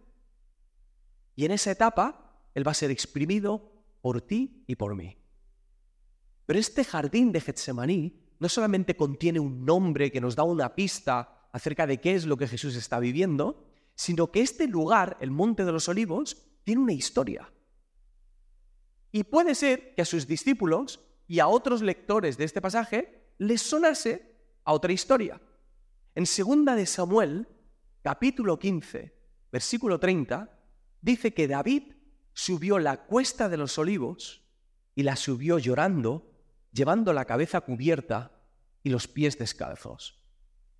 Y 1.34 1.44
en 1.46 1.52
esa 1.52 1.70
etapa 1.70 2.38
Él 2.54 2.66
va 2.66 2.72
a 2.72 2.74
ser 2.74 2.90
exprimido 2.90 3.71
por 4.02 4.20
ti 4.20 4.64
y 4.66 4.76
por 4.76 4.94
mí. 4.94 5.16
Pero 6.44 6.58
este 6.58 6.84
jardín 6.84 7.32
de 7.32 7.40
Getsemaní 7.40 8.20
no 8.38 8.48
solamente 8.48 8.96
contiene 8.96 9.40
un 9.40 9.64
nombre 9.64 10.10
que 10.10 10.20
nos 10.20 10.36
da 10.36 10.42
una 10.42 10.74
pista 10.74 11.48
acerca 11.52 11.86
de 11.86 12.00
qué 12.00 12.14
es 12.14 12.26
lo 12.26 12.36
que 12.36 12.48
Jesús 12.48 12.74
está 12.76 12.98
viviendo, 12.98 13.64
sino 13.94 14.30
que 14.32 14.42
este 14.42 14.66
lugar, 14.66 15.16
el 15.20 15.30
Monte 15.30 15.64
de 15.64 15.72
los 15.72 15.88
Olivos, 15.88 16.36
tiene 16.64 16.82
una 16.82 16.92
historia. 16.92 17.50
Y 19.12 19.24
puede 19.24 19.54
ser 19.54 19.94
que 19.94 20.02
a 20.02 20.06
sus 20.06 20.26
discípulos 20.26 21.00
y 21.28 21.38
a 21.38 21.46
otros 21.46 21.82
lectores 21.82 22.36
de 22.36 22.44
este 22.44 22.60
pasaje 22.60 23.32
les 23.38 23.62
sonase 23.62 24.36
a 24.64 24.72
otra 24.72 24.92
historia. 24.92 25.40
En 26.14 26.26
segunda 26.26 26.74
de 26.74 26.86
Samuel, 26.86 27.46
capítulo 28.02 28.58
15, 28.58 29.14
versículo 29.52 30.00
30, 30.00 30.50
dice 31.00 31.32
que 31.32 31.46
David 31.46 31.91
subió 32.34 32.78
la 32.78 33.04
cuesta 33.04 33.48
de 33.48 33.56
los 33.56 33.78
olivos 33.78 34.42
y 34.94 35.02
la 35.02 35.16
subió 35.16 35.58
llorando, 35.58 36.30
llevando 36.72 37.12
la 37.12 37.24
cabeza 37.24 37.60
cubierta 37.60 38.32
y 38.82 38.90
los 38.90 39.08
pies 39.08 39.38
descalzos. 39.38 40.18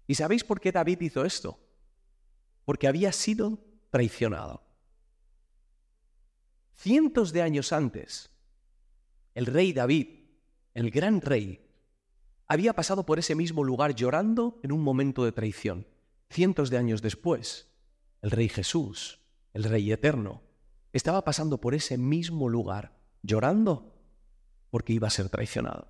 ¿Y 0.07 0.15
sabéis 0.15 0.45
por 0.45 0.61
qué 0.61 0.73
David 0.73 1.01
hizo 1.01 1.25
esto? 1.25 1.59
Porque 2.65 2.89
había 2.89 3.13
sido 3.13 3.59
traicionado. 3.91 4.63
Cientos 6.75 7.33
de 7.33 7.43
años 7.43 7.73
antes, 7.73 8.31
el 9.35 9.47
rey 9.47 9.73
David, 9.73 10.09
el 10.75 10.91
gran 10.91 11.21
rey, 11.21 11.69
había 12.49 12.75
pasado 12.75 13.07
por 13.07 13.19
ese 13.19 13.35
mismo 13.35 13.65
lugar 13.65 13.95
llorando 13.95 14.59
en 14.63 14.73
un 14.73 14.83
momento 14.83 15.25
de 15.25 15.33
traición. 15.33 15.87
Cientos 16.29 16.71
de 16.71 16.79
años 16.79 17.01
después, 17.01 17.69
el 18.21 18.31
rey 18.31 18.49
Jesús, 18.49 19.21
el 19.53 19.65
rey 19.65 19.93
eterno, 19.93 20.43
estaba 20.93 21.25
pasando 21.25 21.61
por 21.61 21.75
ese 21.75 21.97
mismo 21.99 22.49
lugar 22.49 22.99
llorando 23.23 23.95
porque 24.71 24.93
iba 24.93 25.07
a 25.07 25.11
ser 25.11 25.29
traicionado. 25.29 25.89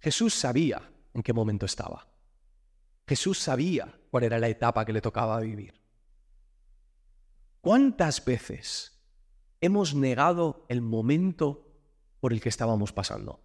Jesús 0.00 0.34
sabía 0.34 0.90
en 1.14 1.22
qué 1.22 1.32
momento 1.32 1.66
estaba. 1.66 2.08
Jesús 3.06 3.38
sabía 3.38 4.00
cuál 4.10 4.24
era 4.24 4.38
la 4.38 4.48
etapa 4.48 4.84
que 4.84 4.92
le 4.92 5.00
tocaba 5.00 5.38
vivir. 5.40 5.80
¿Cuántas 7.60 8.24
veces 8.24 9.00
hemos 9.60 9.94
negado 9.94 10.66
el 10.68 10.80
momento 10.80 11.68
por 12.20 12.32
el 12.32 12.40
que 12.40 12.48
estábamos 12.48 12.92
pasando? 12.92 13.40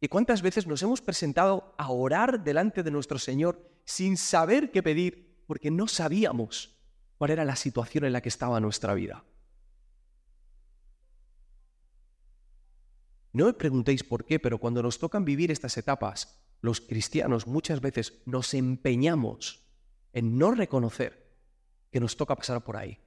¿Y 0.00 0.08
cuántas 0.08 0.42
veces 0.42 0.66
nos 0.66 0.82
hemos 0.82 1.00
presentado 1.00 1.74
a 1.78 1.90
orar 1.90 2.42
delante 2.42 2.82
de 2.82 2.90
nuestro 2.90 3.18
Señor 3.18 3.77
sin 3.88 4.18
saber 4.18 4.70
qué 4.70 4.82
pedir 4.82 5.42
porque 5.46 5.70
no 5.70 5.88
sabíamos 5.88 6.76
cuál 7.16 7.30
era 7.30 7.46
la 7.46 7.56
situación 7.56 8.04
en 8.04 8.12
la 8.12 8.20
que 8.20 8.28
estaba 8.28 8.60
nuestra 8.60 8.92
vida? 8.92 9.24
No 13.32 13.46
me 13.46 13.54
preguntéis 13.54 14.04
por 14.04 14.26
qué, 14.26 14.38
pero 14.38 14.58
cuando 14.58 14.82
nos 14.82 14.98
tocan 14.98 15.24
vivir 15.24 15.50
estas 15.50 15.78
etapas, 15.78 16.38
los 16.60 16.82
cristianos 16.82 17.46
muchas 17.46 17.80
veces 17.80 18.20
nos 18.26 18.52
empeñamos 18.52 19.66
en 20.12 20.36
no 20.36 20.50
reconocer 20.50 21.26
que 21.90 21.98
nos 21.98 22.14
toca 22.18 22.36
pasar 22.36 22.62
por 22.62 22.76
ahí. 22.76 22.98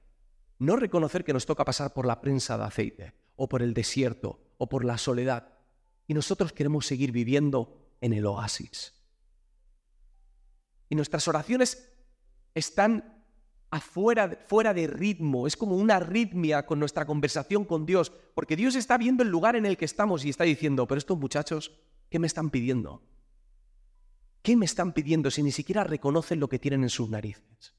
No 0.58 0.74
reconocer 0.74 1.22
que 1.22 1.32
nos 1.32 1.46
toca 1.46 1.64
pasar 1.64 1.94
por 1.94 2.06
la 2.06 2.20
prensa 2.20 2.58
de 2.58 2.64
aceite, 2.64 3.14
o 3.36 3.48
por 3.48 3.62
el 3.62 3.72
desierto, 3.72 4.40
o 4.58 4.68
por 4.68 4.84
la 4.84 4.98
soledad. 4.98 5.58
Y 6.08 6.14
nosotros 6.14 6.52
queremos 6.52 6.86
seguir 6.86 7.12
viviendo 7.12 7.86
en 8.00 8.14
el 8.14 8.26
oasis. 8.26 8.94
Y 10.92 10.94
nuestras 10.94 11.26
oraciones 11.26 11.90
están 12.54 13.24
afuera, 13.70 14.44
fuera 14.46 14.74
de 14.74 14.86
ritmo, 14.86 15.46
es 15.46 15.56
como 15.56 15.74
una 15.74 15.96
arritmia 15.96 16.66
con 16.66 16.78
nuestra 16.78 17.06
conversación 17.06 17.64
con 17.64 17.86
Dios, 17.86 18.12
porque 18.34 18.56
Dios 18.56 18.74
está 18.74 18.98
viendo 18.98 19.22
el 19.22 19.30
lugar 19.30 19.56
en 19.56 19.64
el 19.64 19.78
que 19.78 19.86
estamos 19.86 20.22
y 20.22 20.28
está 20.28 20.44
diciendo, 20.44 20.86
pero 20.86 20.98
estos 20.98 21.16
muchachos, 21.16 21.72
¿qué 22.10 22.18
me 22.18 22.26
están 22.26 22.50
pidiendo? 22.50 23.02
¿Qué 24.42 24.54
me 24.54 24.66
están 24.66 24.92
pidiendo 24.92 25.30
si 25.30 25.42
ni 25.42 25.50
siquiera 25.50 25.82
reconocen 25.82 26.40
lo 26.40 26.50
que 26.50 26.58
tienen 26.58 26.82
en 26.82 26.90
sus 26.90 27.08
narices? 27.08 27.74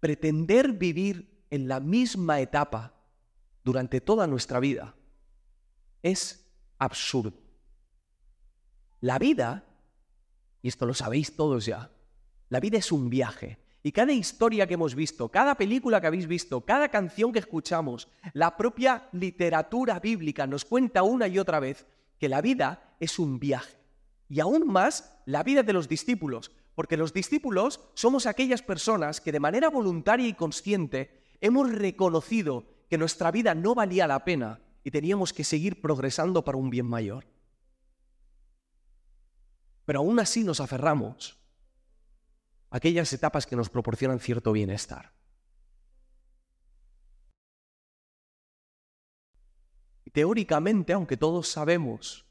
Pretender 0.00 0.72
vivir 0.72 1.44
en 1.50 1.68
la 1.68 1.78
misma 1.78 2.40
etapa 2.40 3.00
durante 3.62 4.00
toda 4.00 4.26
nuestra 4.26 4.58
vida 4.58 4.96
es 6.02 6.44
absurdo. 6.76 7.40
La 9.00 9.20
vida, 9.20 9.69
y 10.62 10.68
esto 10.68 10.86
lo 10.86 10.94
sabéis 10.94 11.36
todos 11.36 11.66
ya, 11.66 11.90
la 12.48 12.60
vida 12.60 12.78
es 12.78 12.92
un 12.92 13.08
viaje. 13.08 13.58
Y 13.82 13.92
cada 13.92 14.12
historia 14.12 14.66
que 14.66 14.74
hemos 14.74 14.94
visto, 14.94 15.30
cada 15.30 15.54
película 15.54 16.00
que 16.00 16.06
habéis 16.06 16.26
visto, 16.26 16.60
cada 16.62 16.90
canción 16.90 17.32
que 17.32 17.38
escuchamos, 17.38 18.08
la 18.34 18.56
propia 18.56 19.08
literatura 19.12 19.98
bíblica 20.00 20.46
nos 20.46 20.66
cuenta 20.66 21.02
una 21.02 21.28
y 21.28 21.38
otra 21.38 21.60
vez 21.60 21.86
que 22.18 22.28
la 22.28 22.42
vida 22.42 22.94
es 23.00 23.18
un 23.18 23.38
viaje. 23.38 23.78
Y 24.28 24.40
aún 24.40 24.66
más 24.66 25.16
la 25.24 25.42
vida 25.42 25.62
de 25.62 25.72
los 25.72 25.88
discípulos, 25.88 26.52
porque 26.74 26.98
los 26.98 27.14
discípulos 27.14 27.80
somos 27.94 28.26
aquellas 28.26 28.62
personas 28.62 29.20
que 29.20 29.32
de 29.32 29.40
manera 29.40 29.70
voluntaria 29.70 30.28
y 30.28 30.34
consciente 30.34 31.22
hemos 31.40 31.72
reconocido 31.72 32.64
que 32.90 32.98
nuestra 32.98 33.30
vida 33.30 33.54
no 33.54 33.74
valía 33.74 34.06
la 34.06 34.24
pena 34.24 34.60
y 34.84 34.90
teníamos 34.90 35.32
que 35.32 35.44
seguir 35.44 35.80
progresando 35.80 36.44
para 36.44 36.58
un 36.58 36.68
bien 36.68 36.86
mayor. 36.86 37.24
Pero 39.90 39.98
aún 39.98 40.20
así 40.20 40.44
nos 40.44 40.60
aferramos 40.60 41.36
aquellas 42.70 43.12
etapas 43.12 43.44
que 43.44 43.56
nos 43.56 43.70
proporcionan 43.70 44.20
cierto 44.20 44.52
bienestar. 44.52 45.12
Teóricamente, 50.12 50.92
aunque 50.92 51.16
todos 51.16 51.48
sabemos 51.48 52.24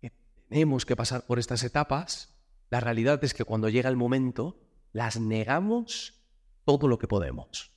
que 0.00 0.14
tenemos 0.48 0.86
que 0.86 0.96
pasar 0.96 1.26
por 1.26 1.38
estas 1.38 1.62
etapas, 1.62 2.34
la 2.70 2.80
realidad 2.80 3.22
es 3.22 3.34
que 3.34 3.44
cuando 3.44 3.68
llega 3.68 3.90
el 3.90 3.96
momento, 3.96 4.58
las 4.92 5.20
negamos 5.20 6.24
todo 6.64 6.88
lo 6.88 6.98
que 6.98 7.06
podemos. 7.06 7.70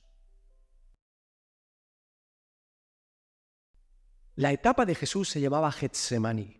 La 4.36 4.52
etapa 4.52 4.86
de 4.86 4.94
Jesús 4.94 5.28
se 5.28 5.42
llamaba 5.42 5.70
Getsemani. 5.70 6.59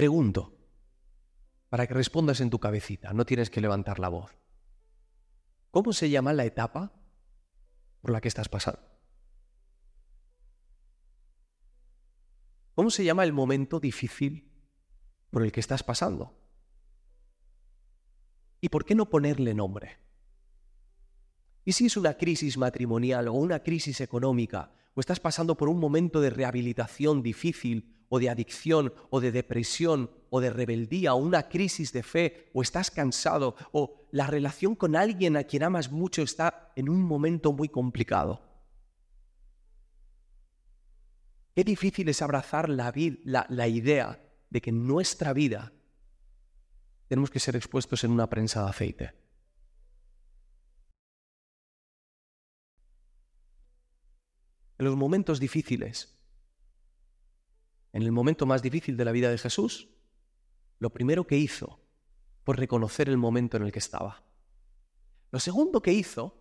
Pregunto, 0.00 0.56
para 1.68 1.86
que 1.86 1.92
respondas 1.92 2.40
en 2.40 2.48
tu 2.48 2.58
cabecita, 2.58 3.12
no 3.12 3.26
tienes 3.26 3.50
que 3.50 3.60
levantar 3.60 3.98
la 3.98 4.08
voz. 4.08 4.34
¿Cómo 5.70 5.92
se 5.92 6.08
llama 6.08 6.32
la 6.32 6.46
etapa 6.46 6.94
por 8.00 8.10
la 8.10 8.22
que 8.22 8.28
estás 8.28 8.48
pasando? 8.48 8.80
¿Cómo 12.74 12.88
se 12.88 13.04
llama 13.04 13.24
el 13.24 13.34
momento 13.34 13.78
difícil 13.78 14.50
por 15.28 15.42
el 15.42 15.52
que 15.52 15.60
estás 15.60 15.82
pasando? 15.82 16.34
¿Y 18.62 18.70
por 18.70 18.86
qué 18.86 18.94
no 18.94 19.10
ponerle 19.10 19.52
nombre? 19.52 19.98
¿Y 21.62 21.72
si 21.72 21.84
es 21.84 21.98
una 21.98 22.16
crisis 22.16 22.56
matrimonial 22.56 23.28
o 23.28 23.34
una 23.34 23.62
crisis 23.62 24.00
económica 24.00 24.72
o 24.94 25.00
estás 25.00 25.20
pasando 25.20 25.58
por 25.58 25.68
un 25.68 25.78
momento 25.78 26.22
de 26.22 26.30
rehabilitación 26.30 27.22
difícil 27.22 27.99
o 28.10 28.18
de 28.18 28.28
adicción 28.28 28.92
o 29.08 29.20
de 29.20 29.30
depresión 29.30 30.10
o 30.30 30.40
de 30.40 30.50
rebeldía 30.50 31.14
o 31.14 31.22
una 31.22 31.48
crisis 31.48 31.92
de 31.92 32.02
fe 32.02 32.50
o 32.52 32.60
estás 32.60 32.90
cansado 32.90 33.54
o 33.72 34.06
la 34.10 34.26
relación 34.26 34.74
con 34.74 34.96
alguien 34.96 35.36
a 35.36 35.44
quien 35.44 35.62
amas 35.62 35.90
mucho 35.90 36.22
está 36.22 36.72
en 36.74 36.88
un 36.88 37.02
momento 37.02 37.52
muy 37.52 37.68
complicado. 37.68 38.42
Qué 41.54 41.62
difícil 41.62 42.08
es 42.08 42.20
abrazar 42.20 42.68
la, 42.68 42.92
la 43.48 43.68
idea 43.68 44.20
de 44.50 44.60
que 44.60 44.70
en 44.70 44.86
nuestra 44.86 45.32
vida 45.32 45.72
tenemos 47.06 47.30
que 47.30 47.38
ser 47.38 47.54
expuestos 47.54 48.02
en 48.02 48.10
una 48.10 48.28
prensa 48.28 48.64
de 48.64 48.70
aceite. 48.70 49.12
En 54.78 54.86
los 54.86 54.96
momentos 54.96 55.38
difíciles 55.38 56.19
en 57.92 58.02
el 58.02 58.12
momento 58.12 58.46
más 58.46 58.62
difícil 58.62 58.96
de 58.96 59.04
la 59.04 59.12
vida 59.12 59.30
de 59.30 59.38
Jesús, 59.38 59.88
lo 60.78 60.90
primero 60.90 61.26
que 61.26 61.36
hizo 61.36 61.80
fue 62.42 62.56
reconocer 62.56 63.08
el 63.08 63.18
momento 63.18 63.56
en 63.56 63.64
el 63.64 63.72
que 63.72 63.78
estaba. 63.78 64.22
Lo 65.30 65.38
segundo 65.38 65.82
que 65.82 65.92
hizo 65.92 66.34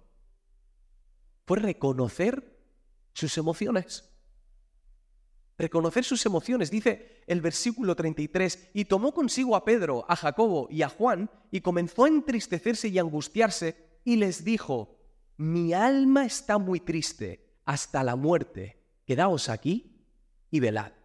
fue 1.46 1.60
reconocer 1.60 2.58
sus 3.14 3.38
emociones. 3.38 4.10
Reconocer 5.58 6.06
sus 6.06 6.26
emociones, 6.26 6.72
dice 6.72 7.24
el 7.28 7.42
versículo 7.42 7.96
33, 7.96 8.70
y 8.74 8.86
tomó 8.86 9.14
consigo 9.14 9.56
a 9.56 9.66
Pedro, 9.66 10.06
a 10.08 10.16
Jacobo 10.16 10.68
y 10.72 10.84
a 10.84 10.90
Juan, 10.90 11.30
y 11.52 11.62
comenzó 11.62 12.06
a 12.06 12.08
entristecerse 12.08 12.88
y 12.88 12.98
angustiarse, 12.98 14.00
y 14.06 14.16
les 14.16 14.46
dijo, 14.46 14.98
mi 15.36 15.74
alma 15.74 16.26
está 16.26 16.58
muy 16.58 16.80
triste 16.80 17.60
hasta 17.66 18.04
la 18.04 18.16
muerte, 18.16 18.82
quedaos 19.06 19.50
aquí 19.50 20.06
y 20.50 20.60
velad. 20.60 20.99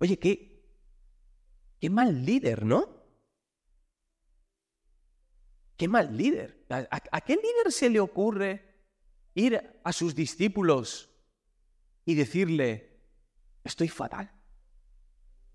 Oye, 0.00 0.18
qué, 0.18 1.88
mal 1.90 2.24
líder, 2.24 2.64
¿no? 2.64 2.98
Qué 5.76 5.88
mal 5.88 6.16
líder. 6.16 6.66
¿A, 6.68 7.20
qué 7.20 7.36
líder 7.36 7.72
se 7.72 7.90
le 7.90 8.00
ocurre 8.00 8.68
ir 9.34 9.80
a 9.82 9.92
sus 9.92 10.14
discípulos 10.14 11.10
y 12.04 12.14
decirle, 12.14 13.00
estoy 13.62 13.88
fatal. 13.88 14.30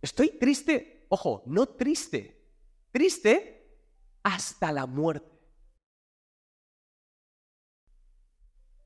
Estoy 0.01 0.37
triste, 0.37 1.07
ojo, 1.09 1.43
no 1.45 1.65
triste, 1.65 2.45
triste 2.91 3.79
hasta 4.23 4.71
la 4.71 4.85
muerte. 4.85 5.33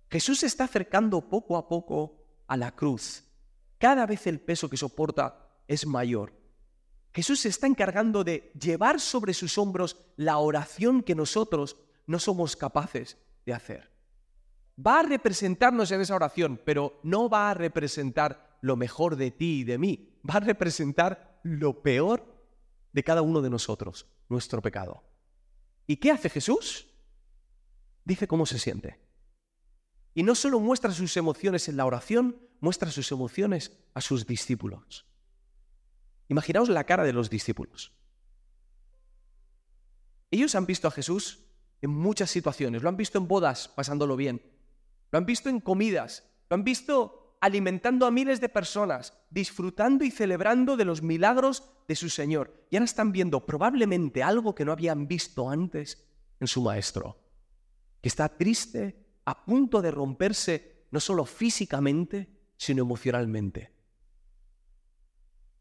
Jesús 0.10 0.40
se 0.40 0.46
está 0.46 0.64
acercando 0.64 1.28
poco 1.30 1.58
a 1.58 1.68
poco 1.68 2.44
a 2.48 2.56
la 2.56 2.76
cruz. 2.76 3.24
Cada 3.78 4.06
vez 4.06 4.26
el 4.28 4.40
peso 4.40 4.70
que 4.70 4.78
soporta 4.78 5.47
es 5.68 5.86
mayor. 5.86 6.34
Jesús 7.14 7.40
se 7.40 7.50
está 7.50 7.66
encargando 7.66 8.24
de 8.24 8.52
llevar 8.60 9.00
sobre 9.00 9.34
sus 9.34 9.58
hombros 9.58 9.98
la 10.18 10.38
oración 10.38 11.02
que 11.02 11.16
nosotros 11.16 11.78
no 12.06 12.20
somos 12.20 12.56
capaces 12.56 13.18
de 13.46 13.54
hacer. 13.54 13.92
Va 14.86 15.00
a 15.00 15.04
representarnos 15.04 15.92
en 15.92 16.02
esa 16.02 16.14
oración, 16.14 16.62
pero 16.64 17.00
no 17.02 17.28
va 17.28 17.50
a 17.50 17.56
representar 17.56 18.60
lo 18.62 18.76
mejor 18.76 19.16
de 19.16 19.32
ti 19.32 19.62
y 19.62 19.64
de 19.64 19.80
mí. 19.80 20.20
Va 20.30 20.36
a 20.36 20.42
representar 20.42 21.40
lo 21.42 21.82
peor 21.82 22.38
de 22.94 23.04
cada 23.04 23.24
uno 23.24 23.42
de 23.42 23.50
nosotros, 23.50 24.06
nuestro 24.30 24.62
pecado. 24.62 25.04
¿Y 25.88 25.98
qué 25.98 26.12
hace 26.12 26.30
Jesús? 26.30 26.88
Dice 28.06 28.28
cómo 28.28 28.46
se 28.46 28.60
siente. 28.60 29.00
Y 30.14 30.22
no 30.22 30.36
solo 30.36 30.60
muestra 30.60 30.92
sus 30.92 31.18
emociones 31.18 31.68
en 31.68 31.78
la 31.78 31.86
oración, 31.86 32.38
muestra 32.60 32.92
sus 32.92 33.12
emociones 33.12 33.72
a 33.96 34.02
sus 34.02 34.28
discípulos. 34.28 35.07
Imaginaos 36.30 36.70
la 36.70 36.84
cara 36.84 37.04
de 37.04 37.14
los 37.14 37.30
discípulos. 37.30 37.94
Ellos 40.32 40.56
han 40.56 40.66
visto 40.66 40.88
a 40.88 40.92
Jesús 40.92 41.46
en 41.82 41.92
muchas 41.92 42.30
situaciones, 42.30 42.84
lo 42.84 42.90
han 42.90 42.98
visto 42.98 43.18
en 43.18 43.28
bodas 43.28 43.68
pasándolo 43.70 44.16
bien, 44.16 44.42
lo 45.12 45.20
han 45.20 45.26
visto 45.26 45.50
en 45.50 45.60
comidas, 45.60 46.30
lo 46.50 46.56
han 46.56 46.64
visto 46.64 47.38
alimentando 47.40 48.06
a 48.06 48.12
miles 48.12 48.42
de 48.42 48.50
personas, 48.50 49.14
disfrutando 49.30 50.04
y 50.04 50.12
celebrando 50.12 50.76
de 50.76 50.86
los 50.86 51.02
milagros 51.02 51.64
de 51.88 51.96
su 51.96 52.10
Señor. 52.10 52.68
Y 52.70 52.76
ahora 52.76 52.86
están 52.86 53.12
viendo 53.12 53.46
probablemente 53.46 54.24
algo 54.24 54.56
que 54.56 54.66
no 54.66 54.72
habían 54.72 55.08
visto 55.08 55.50
antes 55.50 56.06
en 56.40 56.48
su 56.48 56.62
Maestro, 56.62 57.20
que 58.02 58.10
está 58.10 58.30
triste, 58.30 59.06
a 59.26 59.46
punto 59.46 59.82
de 59.82 59.92
romperse 59.92 60.88
no 60.92 61.00
solo 61.00 61.26
físicamente, 61.26 62.30
sino 62.58 62.84
emocionalmente. 62.84 63.77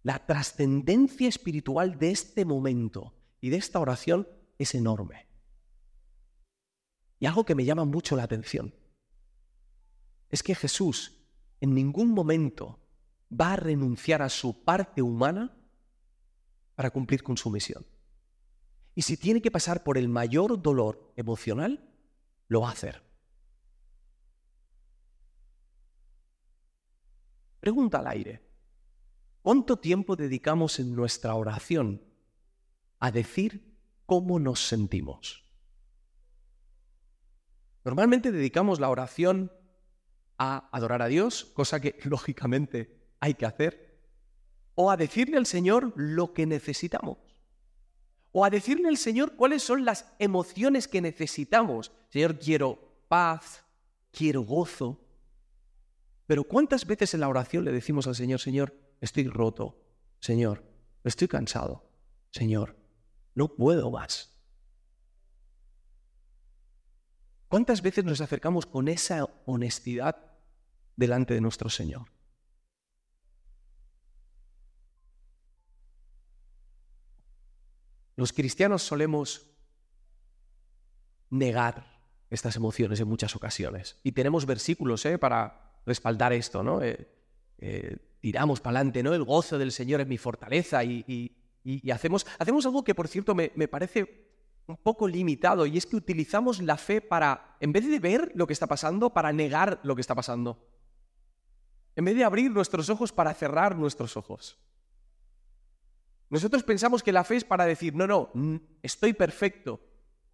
La 0.07 0.25
trascendencia 0.25 1.29
espiritual 1.29 1.99
de 1.99 2.13
este 2.13 2.45
momento 2.45 3.13
y 3.41 3.51
de 3.51 3.57
esta 3.57 3.81
oración 3.81 4.29
es 4.57 4.77
enorme. 4.77 5.27
Y 7.19 7.27
algo 7.27 7.45
que 7.45 7.57
me 7.57 7.65
llama 7.65 7.85
mucho 7.85 8.15
la 8.15 8.23
atención 8.23 8.73
es 10.29 10.45
que 10.45 10.55
Jesús 10.55 11.27
en 11.61 11.75
ningún 11.75 12.13
momento 12.13 12.79
va 13.33 13.55
a 13.55 13.57
renunciar 13.57 14.23
a 14.23 14.29
su 14.29 14.63
parte 14.63 15.03
humana 15.03 15.59
para 16.77 16.93
cumplir 16.93 17.25
con 17.25 17.37
su 17.37 17.51
misión. 17.51 17.85
Y 18.95 19.03
si 19.03 19.17
tiene 19.17 19.43
que 19.43 19.51
pasar 19.51 19.83
por 19.83 19.99
el 19.99 20.09
mayor 20.09 20.63
dolor 20.63 21.13
emocional, 21.17 21.85
lo 22.47 22.61
va 22.61 22.69
a 22.69 22.75
hacer. 22.75 23.03
Pregunta 27.59 27.99
al 27.99 28.07
aire. 28.07 28.46
¿Cuánto 29.47 29.77
tiempo 29.77 30.17
dedicamos 30.17 30.81
en 30.81 30.97
nuestra 30.97 31.37
oración 31.37 32.03
a 32.99 33.13
decir 33.13 33.79
cómo 34.05 34.41
nos 34.41 34.67
sentimos? 34.67 35.45
Normalmente 37.85 38.33
dedicamos 38.33 38.81
la 38.81 38.91
oración 38.91 39.53
a 40.37 40.69
adorar 40.73 41.01
a 41.01 41.07
Dios, 41.07 41.45
cosa 41.55 41.79
que 41.79 41.97
lógicamente 42.03 42.99
hay 43.21 43.35
que 43.35 43.47
hacer, 43.47 44.01
o 44.75 44.91
a 44.91 44.97
decirle 44.97 45.37
al 45.37 45.47
Señor 45.47 45.93
lo 45.95 46.33
que 46.33 46.45
necesitamos, 46.45 47.19
o 48.33 48.45
a 48.45 48.51
decirle 48.51 48.89
al 48.89 48.97
Señor 48.97 49.37
cuáles 49.37 49.63
son 49.63 49.85
las 49.85 50.13
emociones 50.19 50.89
que 50.89 51.01
necesitamos. 51.01 51.93
Señor, 52.09 52.41
quiero 52.41 52.81
paz, 53.07 53.65
quiero 54.11 54.43
gozo. 54.43 55.01
Pero 56.27 56.43
¿cuántas 56.43 56.85
veces 56.85 57.15
en 57.15 57.21
la 57.21 57.29
oración 57.29 57.65
le 57.65 57.71
decimos 57.71 58.09
al 58.09 58.17
Señor, 58.17 58.41
Señor, 58.41 58.86
estoy 59.01 59.29
roto, 59.29 59.79
Señor, 60.21 60.65
estoy 61.05 61.29
cansado, 61.29 61.89
Señor, 62.31 62.77
no 63.35 63.49
puedo 63.55 63.91
más? 63.91 64.33
¿Cuántas 67.49 67.81
veces 67.81 68.05
nos 68.05 68.21
acercamos 68.21 68.67
con 68.67 68.89
esa 68.89 69.25
honestidad 69.47 70.17
delante 70.97 71.35
de 71.35 71.41
nuestro 71.41 71.71
Señor? 71.71 72.09
Los 78.17 78.33
cristianos 78.33 78.83
solemos 78.83 79.47
negar 81.31 81.97
estas 82.31 82.57
emociones 82.57 82.99
en 83.01 83.09
muchas 83.09 83.37
ocasiones. 83.37 84.01
Y 84.03 84.13
tenemos 84.13 84.47
versículos 84.47 85.05
¿eh? 85.07 85.19
para 85.19 85.81
respaldar 85.85 86.33
esto, 86.33 86.63
¿no? 86.63 86.83
Eh, 86.83 87.09
eh, 87.59 87.97
tiramos 88.21 88.61
para 88.61 88.79
adelante, 88.79 89.03
¿no? 89.03 89.15
El 89.15 89.25
gozo 89.25 89.59
del 89.59 89.73
Señor 89.73 90.01
es 90.01 90.07
mi 90.07 90.19
fortaleza 90.19 90.85
y, 90.85 91.33
hacemos, 91.93 92.27
hacemos 92.39 92.65
algo 92.67 92.85
que, 92.85 92.95
por 92.95 93.09
cierto, 93.09 93.35
me, 93.35 93.53
me 93.55 93.69
parece 93.69 94.27
un 94.67 94.77
poco 94.77 95.07
limitado 95.07 95.67
y 95.67 95.77
es 95.77 95.87
que 95.87 95.97
utilizamos 95.97 96.61
la 96.61 96.77
fe 96.77 97.01
para, 97.01 97.57
en 97.61 97.73
vez 97.73 97.87
de 97.89 97.99
ver 97.99 98.33
lo 98.35 98.47
que 98.47 98.53
está 98.53 98.67
pasando, 98.67 99.11
para 99.11 99.33
negar 99.33 99.81
lo 99.83 99.95
que 99.95 100.01
está 100.01 100.15
pasando. 100.15 100.67
En 101.95 102.05
vez 102.05 102.17
de 102.17 102.25
abrir 102.25 102.51
nuestros 102.51 102.91
ojos 102.91 103.13
para 103.13 103.33
cerrar 103.33 103.77
nuestros 103.77 104.17
ojos. 104.17 104.59
Nosotros 106.29 106.65
pensamos 106.65 107.03
que 107.03 107.13
la 107.13 107.25
fe 107.25 107.37
es 107.37 107.45
para 107.45 107.65
decir, 107.65 107.95
no, 107.95 108.07
no, 108.07 108.31
estoy 108.83 109.13
perfecto. 109.13 109.81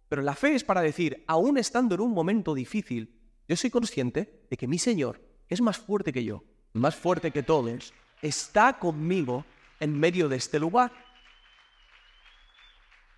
Pero 0.09 0.21
la 0.21 0.35
fe 0.35 0.55
es 0.55 0.63
para 0.63 0.81
decir, 0.81 1.23
aún 1.27 1.57
estando 1.57 1.95
en 1.95 2.01
un 2.01 2.11
momento 2.11 2.53
difícil, 2.53 3.19
yo 3.47 3.55
soy 3.55 3.69
consciente 3.69 4.45
de 4.49 4.57
que 4.57 4.67
mi 4.67 4.79
Señor 4.79 5.21
es 5.47 5.61
más 5.61 5.77
fuerte 5.77 6.11
que 6.11 6.23
yo, 6.23 6.43
más 6.73 6.95
fuerte 6.95 7.31
que 7.31 7.43
todos, 7.43 7.93
está 8.21 8.79
conmigo 8.79 9.45
en 9.79 9.97
medio 9.99 10.27
de 10.27 10.37
este 10.37 10.59
lugar. 10.59 10.91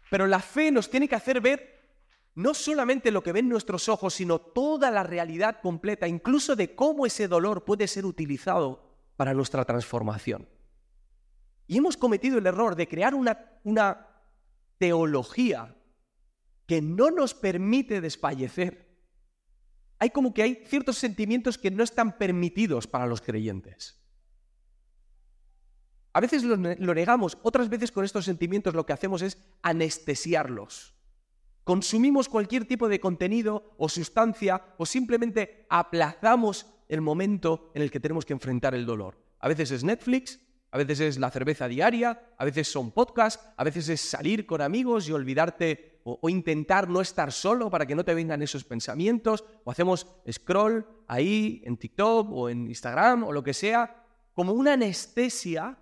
Pero 0.09 0.27
la 0.27 0.39
fe 0.39 0.71
nos 0.71 0.89
tiene 0.89 1.07
que 1.07 1.15
hacer 1.15 1.41
ver 1.41 1.75
no 2.35 2.53
solamente 2.53 3.11
lo 3.11 3.23
que 3.23 3.31
ven 3.31 3.47
nuestros 3.47 3.87
ojos, 3.87 4.13
sino 4.13 4.39
toda 4.39 4.91
la 4.91 5.03
realidad 5.03 5.61
completa, 5.61 6.07
incluso 6.07 6.55
de 6.55 6.75
cómo 6.75 7.05
ese 7.05 7.27
dolor 7.27 7.63
puede 7.63 7.87
ser 7.87 8.05
utilizado 8.05 8.83
para 9.15 9.33
nuestra 9.33 9.63
transformación. 9.63 10.47
Y 11.67 11.77
hemos 11.77 11.97
cometido 11.97 12.37
el 12.37 12.45
error 12.45 12.75
de 12.75 12.87
crear 12.87 13.15
una, 13.15 13.59
una 13.63 14.07
teología 14.77 15.75
que 16.67 16.81
no 16.81 17.09
nos 17.09 17.33
permite 17.33 18.01
desfallecer. 18.01 18.85
Hay 19.99 20.10
como 20.10 20.34
que 20.34 20.43
hay 20.43 20.63
ciertos 20.67 20.97
sentimientos 20.97 21.58
que 21.58 21.71
no 21.71 21.84
están 21.84 22.17
permitidos 22.17 22.88
para 22.88 23.08
los 23.08 23.21
creyentes. 23.21 23.99
A 26.15 26.21
veces 26.21 26.43
lo, 26.43 26.55
negamos, 26.55 27.38
otras 27.43 27.67
veces 27.67 27.91
con 27.91 28.05
estos 28.05 28.23
sentimientos 28.23 28.73
lo 28.73 28.86
que 28.86 28.93
hacemos 28.93 29.21
es 29.21 29.38
anestesiarlos. 29.62 30.93
Consumimos 31.65 32.29
cualquier 32.29 32.65
tipo 32.65 32.88
de 32.88 33.01
contenido 33.01 33.75
o 33.77 33.89
sustancia 33.89 34.63
o 34.77 34.86
simplemente 34.86 35.65
aplazamos 35.69 36.67
el 36.88 37.01
momento 37.01 37.71
en 37.73 37.81
el 37.81 37.91
que 37.91 37.99
tenemos 37.99 38.23
que 38.23 38.31
enfrentar 38.31 38.75
el 38.75 38.86
dolor. 38.86 39.17
A 39.39 39.49
veces 39.49 39.71
es 39.71 39.84
Netflix, 39.84 40.39
a 40.71 40.77
veces 40.77 40.99
es 40.99 41.19
la 41.19 41.31
cerveza 41.31 41.67
diaria, 41.67 42.34
a 42.38 42.45
veces 42.45 42.69
son 42.69 42.91
podcasts, 42.91 43.43
a 43.58 43.63
veces 43.63 43.89
es 43.89 43.99
salir 43.99 44.45
con 44.45 44.62
amigos 44.62 45.10
y 45.10 45.12
olvidarte 45.12 45.94
o, 46.07 46.29
intentar 46.29 46.87
no 46.87 47.01
estar 47.01 47.31
solo 47.31 47.71
para 47.71 47.87
que 47.87 47.95
no 47.95 48.05
te 48.05 48.13
vengan 48.13 48.43
esos 48.43 48.63
pensamientos, 48.63 49.43
o 49.63 49.71
hacemos 49.71 50.05
scroll 50.31 50.85
ahí 51.07 51.63
en 51.65 51.77
TikTok 51.77 52.31
o 52.31 52.47
en 52.47 52.67
Instagram 52.67 53.23
o 53.23 53.31
lo 53.31 53.43
que 53.43 53.55
sea, 53.55 54.05
como 54.35 54.53
una 54.53 54.73
anestesia 54.73 55.79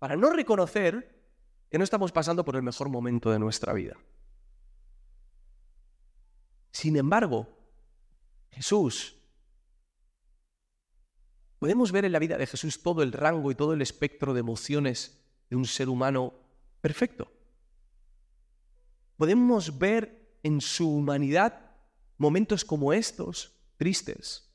para 0.00 0.16
no 0.16 0.30
reconocer 0.30 1.22
que 1.70 1.78
no 1.78 1.84
estamos 1.84 2.10
pasando 2.10 2.44
por 2.44 2.56
el 2.56 2.64
mejor 2.64 2.88
momento 2.88 3.30
de 3.30 3.38
nuestra 3.38 3.72
vida. 3.74 3.96
Sin 6.72 6.96
embargo, 6.96 7.46
Jesús, 8.50 9.14
podemos 11.60 11.92
ver 11.92 12.06
en 12.06 12.12
la 12.12 12.18
vida 12.18 12.36
de 12.38 12.46
Jesús 12.48 12.82
todo 12.82 13.04
el 13.04 13.12
rango 13.12 13.52
y 13.52 13.54
todo 13.54 13.72
el 13.72 13.82
espectro 13.82 14.34
de 14.34 14.40
emociones 14.40 15.24
de 15.48 15.54
un 15.54 15.64
ser 15.64 15.88
humano 15.88 16.34
perfecto. 16.80 17.37
Podemos 19.18 19.78
ver 19.78 20.38
en 20.44 20.60
su 20.60 20.88
humanidad 20.88 21.72
momentos 22.18 22.64
como 22.64 22.92
estos, 22.92 23.58
tristes, 23.76 24.48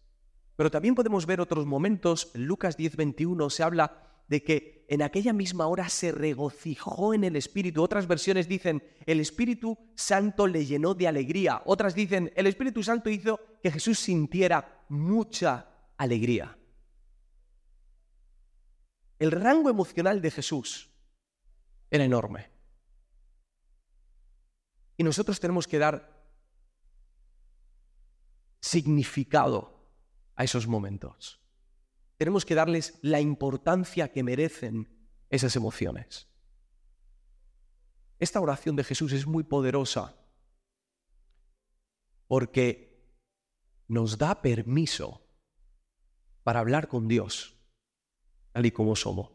pero 0.55 0.71
también 0.71 0.95
podemos 0.95 1.25
ver 1.25 1.41
otros 1.41 1.65
momentos. 1.65 2.31
En 2.33 2.45
Lucas 2.45 2.77
10:21 2.77 3.49
se 3.49 3.61
habla 3.61 4.23
de 4.29 4.41
que 4.41 4.85
en 4.87 5.01
aquella 5.01 5.33
misma 5.33 5.67
hora 5.67 5.89
se 5.89 6.13
regocijó 6.13 7.13
en 7.13 7.25
el 7.25 7.35
Espíritu. 7.35 7.83
Otras 7.83 8.07
versiones 8.07 8.47
dicen, 8.47 8.81
el 9.05 9.19
Espíritu 9.19 9.77
Santo 9.95 10.47
le 10.47 10.65
llenó 10.65 10.93
de 10.93 11.09
alegría. 11.09 11.61
Otras 11.65 11.93
dicen, 11.93 12.31
el 12.33 12.47
Espíritu 12.47 12.83
Santo 12.83 13.09
hizo 13.09 13.41
que 13.61 13.69
Jesús 13.69 13.99
sintiera 13.99 14.85
mucha 14.87 15.67
alegría. 15.97 16.57
El 19.19 19.31
rango 19.31 19.69
emocional 19.69 20.21
de 20.21 20.31
Jesús 20.31 20.89
era 21.91 22.05
enorme. 22.05 22.52
Y 24.97 25.03
nosotros 25.03 25.39
tenemos 25.39 25.67
que 25.67 25.79
dar 25.79 26.23
significado 28.59 29.89
a 30.35 30.43
esos 30.43 30.67
momentos. 30.67 31.39
Tenemos 32.17 32.45
que 32.45 32.55
darles 32.55 32.99
la 33.01 33.19
importancia 33.19 34.11
que 34.11 34.23
merecen 34.23 34.87
esas 35.29 35.55
emociones. 35.55 36.27
Esta 38.19 38.39
oración 38.39 38.75
de 38.75 38.83
Jesús 38.83 39.11
es 39.11 39.27
muy 39.27 39.43
poderosa 39.43 40.15
porque 42.27 42.93
nos 43.87 44.17
da 44.17 44.41
permiso 44.41 45.21
para 46.43 46.59
hablar 46.59 46.87
con 46.87 47.07
Dios 47.07 47.53
tal 48.53 48.65
y 48.67 48.71
como 48.71 48.95
somos, 48.95 49.31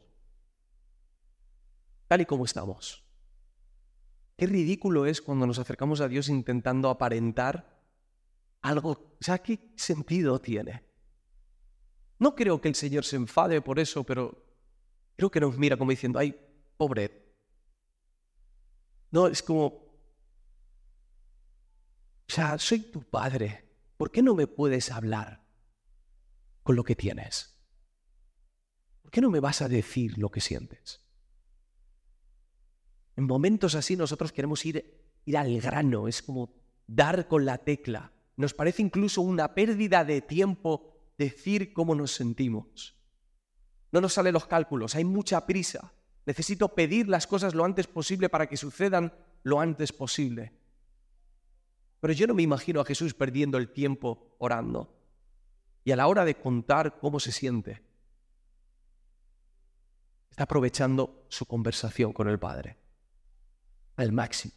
tal 2.06 2.20
y 2.20 2.26
como 2.26 2.44
estamos. 2.44 3.07
Qué 4.38 4.46
ridículo 4.46 5.04
es 5.04 5.20
cuando 5.20 5.48
nos 5.48 5.58
acercamos 5.58 6.00
a 6.00 6.06
Dios 6.06 6.28
intentando 6.28 6.90
aparentar 6.90 7.82
algo. 8.62 8.90
O 8.90 9.18
sea, 9.20 9.38
¿qué 9.38 9.72
sentido 9.74 10.40
tiene? 10.40 10.84
No 12.20 12.36
creo 12.36 12.60
que 12.60 12.68
el 12.68 12.76
Señor 12.76 13.04
se 13.04 13.16
enfade 13.16 13.60
por 13.60 13.80
eso, 13.80 14.04
pero 14.04 14.46
creo 15.16 15.28
que 15.28 15.40
nos 15.40 15.58
mira 15.58 15.76
como 15.76 15.90
diciendo, 15.90 16.20
ay, 16.20 16.38
pobre. 16.76 17.34
No, 19.10 19.26
es 19.26 19.42
como, 19.42 19.66
o 19.66 19.82
sea, 22.28 22.58
soy 22.58 22.78
tu 22.78 23.02
padre. 23.02 23.64
¿Por 23.96 24.12
qué 24.12 24.22
no 24.22 24.36
me 24.36 24.46
puedes 24.46 24.92
hablar 24.92 25.44
con 26.62 26.76
lo 26.76 26.84
que 26.84 26.94
tienes? 26.94 27.58
¿Por 29.02 29.10
qué 29.10 29.20
no 29.20 29.30
me 29.30 29.40
vas 29.40 29.62
a 29.62 29.68
decir 29.68 30.16
lo 30.16 30.30
que 30.30 30.40
sientes? 30.40 31.07
En 33.18 33.26
momentos 33.26 33.74
así 33.74 33.96
nosotros 33.96 34.30
queremos 34.30 34.64
ir, 34.64 34.94
ir 35.24 35.36
al 35.36 35.60
grano, 35.60 36.06
es 36.06 36.22
como 36.22 36.54
dar 36.86 37.26
con 37.26 37.44
la 37.44 37.58
tecla. 37.58 38.12
Nos 38.36 38.54
parece 38.54 38.80
incluso 38.80 39.22
una 39.22 39.56
pérdida 39.56 40.04
de 40.04 40.20
tiempo 40.20 40.94
decir 41.18 41.72
cómo 41.72 41.96
nos 41.96 42.12
sentimos. 42.12 42.94
No 43.90 44.00
nos 44.00 44.12
salen 44.12 44.34
los 44.34 44.46
cálculos, 44.46 44.94
hay 44.94 45.04
mucha 45.04 45.46
prisa. 45.46 45.92
Necesito 46.26 46.68
pedir 46.76 47.08
las 47.08 47.26
cosas 47.26 47.56
lo 47.56 47.64
antes 47.64 47.88
posible 47.88 48.28
para 48.28 48.46
que 48.46 48.56
sucedan 48.56 49.12
lo 49.42 49.58
antes 49.58 49.92
posible. 49.92 50.52
Pero 51.98 52.12
yo 52.12 52.28
no 52.28 52.34
me 52.34 52.44
imagino 52.44 52.80
a 52.80 52.84
Jesús 52.84 53.14
perdiendo 53.14 53.58
el 53.58 53.72
tiempo 53.72 54.36
orando. 54.38 54.94
Y 55.82 55.90
a 55.90 55.96
la 55.96 56.06
hora 56.06 56.24
de 56.24 56.36
contar 56.36 57.00
cómo 57.00 57.18
se 57.18 57.32
siente, 57.32 57.82
está 60.30 60.44
aprovechando 60.44 61.26
su 61.28 61.46
conversación 61.46 62.12
con 62.12 62.28
el 62.28 62.38
Padre 62.38 62.76
al 63.98 64.12
máximo. 64.12 64.54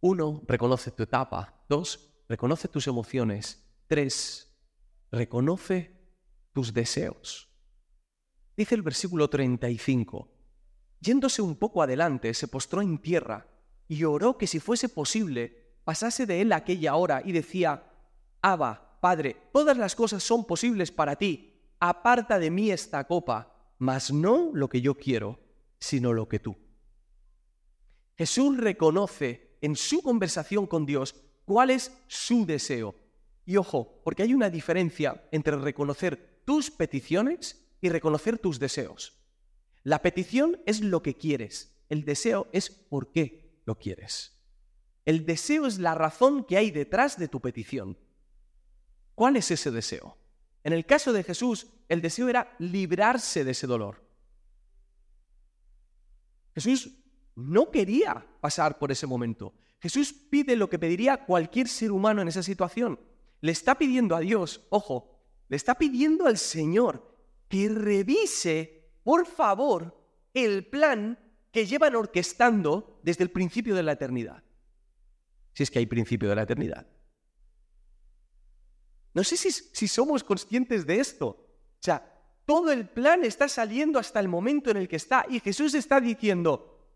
Uno, 0.00 0.42
reconoce 0.46 0.90
tu 0.90 1.04
etapa. 1.04 1.64
Dos, 1.68 2.10
reconoce 2.28 2.68
tus 2.68 2.86
emociones. 2.86 3.64
Tres, 3.86 4.52
reconoce 5.10 5.96
tus 6.52 6.72
deseos. 6.74 7.48
Dice 8.56 8.74
el 8.74 8.82
versículo 8.82 9.28
35, 9.28 10.28
yéndose 11.00 11.42
un 11.42 11.56
poco 11.56 11.82
adelante, 11.82 12.32
se 12.34 12.48
postró 12.48 12.82
en 12.82 12.98
tierra 12.98 13.46
y 13.86 14.04
oró 14.04 14.36
que 14.38 14.46
si 14.46 14.60
fuese 14.60 14.88
posible, 14.88 15.76
pasase 15.84 16.26
de 16.26 16.40
él 16.40 16.52
aquella 16.52 16.96
hora 16.96 17.22
y 17.24 17.32
decía, 17.32 17.84
Abba, 18.42 18.98
Padre, 19.00 19.36
todas 19.52 19.76
las 19.76 19.94
cosas 19.94 20.22
son 20.22 20.46
posibles 20.46 20.90
para 20.90 21.16
ti, 21.16 21.60
aparta 21.78 22.38
de 22.38 22.50
mí 22.50 22.70
esta 22.70 23.04
copa 23.06 23.55
mas 23.78 24.12
no 24.12 24.50
lo 24.54 24.68
que 24.68 24.80
yo 24.80 24.94
quiero, 24.94 25.38
sino 25.78 26.12
lo 26.12 26.28
que 26.28 26.38
tú. 26.38 26.56
Jesús 28.16 28.56
reconoce 28.56 29.56
en 29.60 29.76
su 29.76 30.02
conversación 30.02 30.66
con 30.66 30.86
Dios 30.86 31.14
cuál 31.44 31.70
es 31.70 31.92
su 32.06 32.46
deseo. 32.46 32.94
Y 33.44 33.56
ojo, 33.56 34.00
porque 34.04 34.22
hay 34.22 34.34
una 34.34 34.50
diferencia 34.50 35.28
entre 35.30 35.56
reconocer 35.56 36.42
tus 36.44 36.70
peticiones 36.70 37.68
y 37.80 37.88
reconocer 37.88 38.38
tus 38.38 38.58
deseos. 38.58 39.14
La 39.82 40.02
petición 40.02 40.60
es 40.66 40.80
lo 40.80 41.02
que 41.02 41.14
quieres, 41.14 41.76
el 41.88 42.04
deseo 42.04 42.48
es 42.52 42.70
por 42.70 43.12
qué 43.12 43.60
lo 43.64 43.78
quieres. 43.78 44.32
El 45.04 45.24
deseo 45.24 45.66
es 45.66 45.78
la 45.78 45.94
razón 45.94 46.44
que 46.44 46.56
hay 46.56 46.72
detrás 46.72 47.18
de 47.18 47.28
tu 47.28 47.40
petición. 47.40 47.96
¿Cuál 49.14 49.36
es 49.36 49.50
ese 49.52 49.70
deseo? 49.70 50.18
En 50.66 50.72
el 50.72 50.84
caso 50.84 51.12
de 51.12 51.22
Jesús, 51.22 51.68
el 51.88 52.02
deseo 52.02 52.28
era 52.28 52.56
librarse 52.58 53.44
de 53.44 53.52
ese 53.52 53.68
dolor. 53.68 54.02
Jesús 56.56 56.90
no 57.36 57.70
quería 57.70 58.26
pasar 58.40 58.76
por 58.76 58.90
ese 58.90 59.06
momento. 59.06 59.54
Jesús 59.78 60.12
pide 60.12 60.56
lo 60.56 60.68
que 60.68 60.80
pediría 60.80 61.24
cualquier 61.24 61.68
ser 61.68 61.92
humano 61.92 62.20
en 62.20 62.26
esa 62.26 62.42
situación. 62.42 62.98
Le 63.42 63.52
está 63.52 63.78
pidiendo 63.78 64.16
a 64.16 64.20
Dios, 64.20 64.66
ojo, 64.70 65.20
le 65.46 65.56
está 65.56 65.76
pidiendo 65.76 66.26
al 66.26 66.36
Señor 66.36 67.14
que 67.46 67.68
revise, 67.68 68.90
por 69.04 69.24
favor, 69.24 69.96
el 70.34 70.66
plan 70.66 71.16
que 71.52 71.64
llevan 71.64 71.94
orquestando 71.94 72.98
desde 73.04 73.22
el 73.22 73.30
principio 73.30 73.76
de 73.76 73.84
la 73.84 73.92
eternidad. 73.92 74.42
Si 75.54 75.62
es 75.62 75.70
que 75.70 75.78
hay 75.78 75.86
principio 75.86 76.28
de 76.28 76.34
la 76.34 76.42
eternidad. 76.42 76.88
No 79.16 79.24
sé 79.24 79.38
si, 79.38 79.88
somos 79.88 80.22
conscientes 80.22 80.84
de 80.84 81.00
esto. 81.00 81.28
O 81.28 81.80
sea, 81.80 82.22
todo 82.44 82.70
el 82.70 82.86
plan 82.86 83.24
está 83.24 83.48
saliendo 83.48 83.98
hasta 83.98 84.20
el 84.20 84.28
momento 84.28 84.70
en 84.70 84.76
el 84.76 84.88
que 84.88 84.96
está 84.96 85.24
y 85.26 85.40
Jesús 85.40 85.72
está 85.72 86.02
diciendo, 86.02 86.86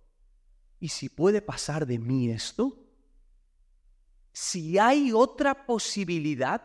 ¿y 0.79 0.91
si 0.91 1.09
puede 1.09 1.41
pasar 1.41 1.87
de 1.87 1.99
mí 1.99 2.31
esto? 2.31 2.79
Si 4.35 4.77
hay 4.77 5.13
otra 5.13 5.65
posibilidad, 5.65 6.63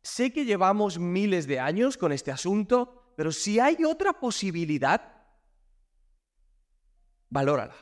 sé 0.00 0.32
que 0.32 0.46
llevamos 0.46 0.98
miles 0.98 1.46
de 1.46 1.60
años 1.60 1.98
con 1.98 2.10
este 2.10 2.32
asunto, 2.32 3.12
pero 3.14 3.30
si 3.30 3.60
hay 3.60 3.84
otra 3.84 4.18
posibilidad, 4.18 5.22
valórala. 7.28 7.76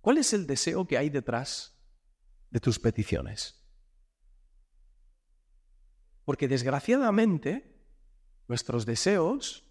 ¿Cuál 0.00 0.16
es 0.16 0.32
el 0.32 0.46
deseo 0.46 0.86
que 0.86 0.96
hay 0.96 1.10
detrás 1.10 1.78
de 2.50 2.58
tus 2.58 2.78
peticiones? 2.78 3.55
Porque 6.26 6.48
desgraciadamente 6.48 7.72
nuestros 8.48 8.84
deseos 8.84 9.64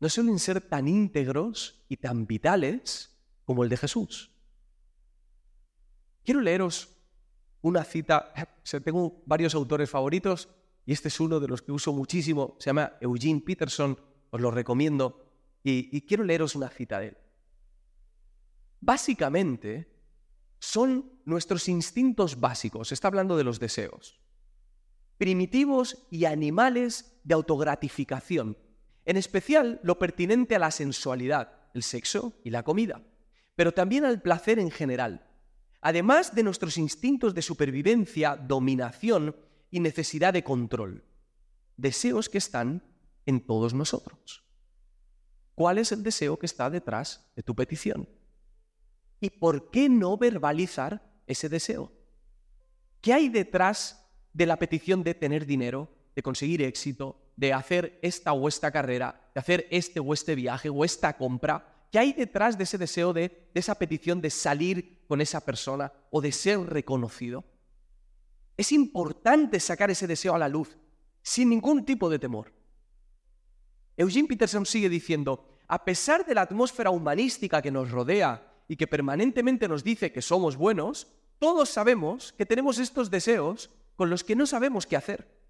no 0.00 0.08
suelen 0.08 0.40
ser 0.40 0.60
tan 0.60 0.88
íntegros 0.88 1.84
y 1.88 1.96
tan 1.96 2.26
vitales 2.26 3.16
como 3.44 3.62
el 3.62 3.70
de 3.70 3.76
Jesús. 3.76 4.32
Quiero 6.24 6.40
leeros 6.40 6.88
una 7.60 7.84
cita, 7.84 8.32
tengo 8.84 9.22
varios 9.26 9.54
autores 9.54 9.88
favoritos 9.88 10.48
y 10.84 10.92
este 10.92 11.06
es 11.06 11.20
uno 11.20 11.38
de 11.38 11.46
los 11.46 11.62
que 11.62 11.70
uso 11.70 11.92
muchísimo, 11.92 12.56
se 12.58 12.70
llama 12.70 12.94
Eugene 13.00 13.40
Peterson, 13.40 13.96
os 14.30 14.40
lo 14.40 14.50
recomiendo 14.50 15.24
y, 15.62 15.96
y 15.96 16.00
quiero 16.00 16.24
leeros 16.24 16.56
una 16.56 16.68
cita 16.68 16.98
de 16.98 17.08
él. 17.08 17.16
Básicamente 18.80 19.88
son 20.58 21.12
nuestros 21.24 21.68
instintos 21.68 22.40
básicos, 22.40 22.90
está 22.90 23.06
hablando 23.06 23.36
de 23.36 23.44
los 23.44 23.60
deseos 23.60 24.21
primitivos 25.22 26.04
y 26.10 26.24
animales 26.24 27.14
de 27.22 27.34
autogratificación, 27.34 28.58
en 29.04 29.16
especial 29.16 29.78
lo 29.84 29.96
pertinente 29.96 30.56
a 30.56 30.58
la 30.58 30.72
sensualidad, 30.72 31.60
el 31.74 31.84
sexo 31.84 32.32
y 32.42 32.50
la 32.50 32.64
comida, 32.64 33.00
pero 33.54 33.70
también 33.70 34.04
al 34.04 34.20
placer 34.20 34.58
en 34.58 34.72
general, 34.72 35.24
además 35.80 36.34
de 36.34 36.42
nuestros 36.42 36.76
instintos 36.76 37.34
de 37.34 37.42
supervivencia, 37.42 38.34
dominación 38.34 39.36
y 39.70 39.78
necesidad 39.78 40.32
de 40.32 40.42
control, 40.42 41.04
deseos 41.76 42.28
que 42.28 42.38
están 42.38 42.82
en 43.24 43.46
todos 43.46 43.74
nosotros. 43.74 44.42
¿Cuál 45.54 45.78
es 45.78 45.92
el 45.92 46.02
deseo 46.02 46.36
que 46.36 46.46
está 46.46 46.68
detrás 46.68 47.30
de 47.36 47.44
tu 47.44 47.54
petición? 47.54 48.08
¿Y 49.20 49.30
por 49.30 49.70
qué 49.70 49.88
no 49.88 50.16
verbalizar 50.16 51.00
ese 51.28 51.48
deseo? 51.48 51.92
¿Qué 53.00 53.12
hay 53.12 53.28
detrás 53.28 54.01
de 54.32 54.46
la 54.46 54.56
petición 54.56 55.02
de 55.02 55.14
tener 55.14 55.46
dinero, 55.46 55.88
de 56.14 56.22
conseguir 56.22 56.62
éxito, 56.62 57.16
de 57.36 57.52
hacer 57.52 57.98
esta 58.02 58.32
o 58.32 58.48
esta 58.48 58.70
carrera, 58.70 59.30
de 59.34 59.40
hacer 59.40 59.66
este 59.70 60.00
o 60.00 60.12
este 60.12 60.34
viaje 60.34 60.68
o 60.68 60.84
esta 60.84 61.16
compra, 61.16 61.86
¿qué 61.90 61.98
hay 61.98 62.12
detrás 62.12 62.56
de 62.58 62.64
ese 62.64 62.78
deseo 62.78 63.12
de, 63.12 63.48
de 63.52 63.60
esa 63.60 63.74
petición 63.74 64.20
de 64.20 64.30
salir 64.30 65.04
con 65.06 65.20
esa 65.20 65.40
persona 65.44 65.92
o 66.10 66.20
de 66.20 66.32
ser 66.32 66.60
reconocido? 66.60 67.44
Es 68.56 68.72
importante 68.72 69.60
sacar 69.60 69.90
ese 69.90 70.06
deseo 70.06 70.34
a 70.34 70.38
la 70.38 70.48
luz, 70.48 70.76
sin 71.22 71.48
ningún 71.48 71.84
tipo 71.84 72.10
de 72.10 72.18
temor. 72.18 72.52
Eugene 73.96 74.28
Peterson 74.28 74.66
sigue 74.66 74.88
diciendo, 74.88 75.58
a 75.68 75.84
pesar 75.84 76.26
de 76.26 76.34
la 76.34 76.42
atmósfera 76.42 76.90
humanística 76.90 77.62
que 77.62 77.70
nos 77.70 77.90
rodea 77.90 78.46
y 78.68 78.76
que 78.76 78.86
permanentemente 78.86 79.68
nos 79.68 79.84
dice 79.84 80.12
que 80.12 80.22
somos 80.22 80.56
buenos, 80.56 81.08
todos 81.38 81.70
sabemos 81.70 82.32
que 82.32 82.46
tenemos 82.46 82.78
estos 82.78 83.10
deseos 83.10 83.70
con 83.96 84.10
los 84.10 84.24
que 84.24 84.36
no 84.36 84.46
sabemos 84.46 84.86
qué 84.86 84.96
hacer. 84.96 85.40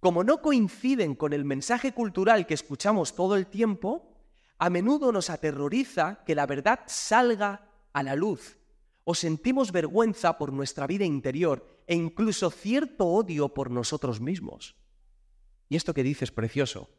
como 0.00 0.22
no 0.22 0.40
coinciden 0.40 1.16
con 1.16 1.32
el 1.32 1.44
mensaje 1.44 1.92
cultural 1.92 2.46
que 2.46 2.54
escuchamos 2.54 3.16
todo 3.16 3.34
el 3.34 3.48
tiempo, 3.48 4.14
a 4.58 4.70
menudo 4.70 5.10
nos 5.10 5.28
aterroriza 5.28 6.22
que 6.24 6.36
la 6.36 6.46
verdad 6.46 6.80
salga 6.86 7.68
a 7.92 8.02
la 8.04 8.14
luz 8.14 8.58
o 9.02 9.14
sentimos 9.14 9.72
vergüenza 9.72 10.38
por 10.38 10.52
nuestra 10.52 10.86
vida 10.86 11.04
interior 11.04 11.82
e 11.86 11.94
incluso 11.94 12.50
cierto 12.50 13.06
odio 13.06 13.54
por 13.54 13.70
nosotros 13.70 14.20
mismos. 14.20 14.76
Y 15.68 15.76
esto 15.76 15.94
que 15.94 16.02
dices 16.02 16.24
es 16.24 16.30
precioso, 16.30 16.90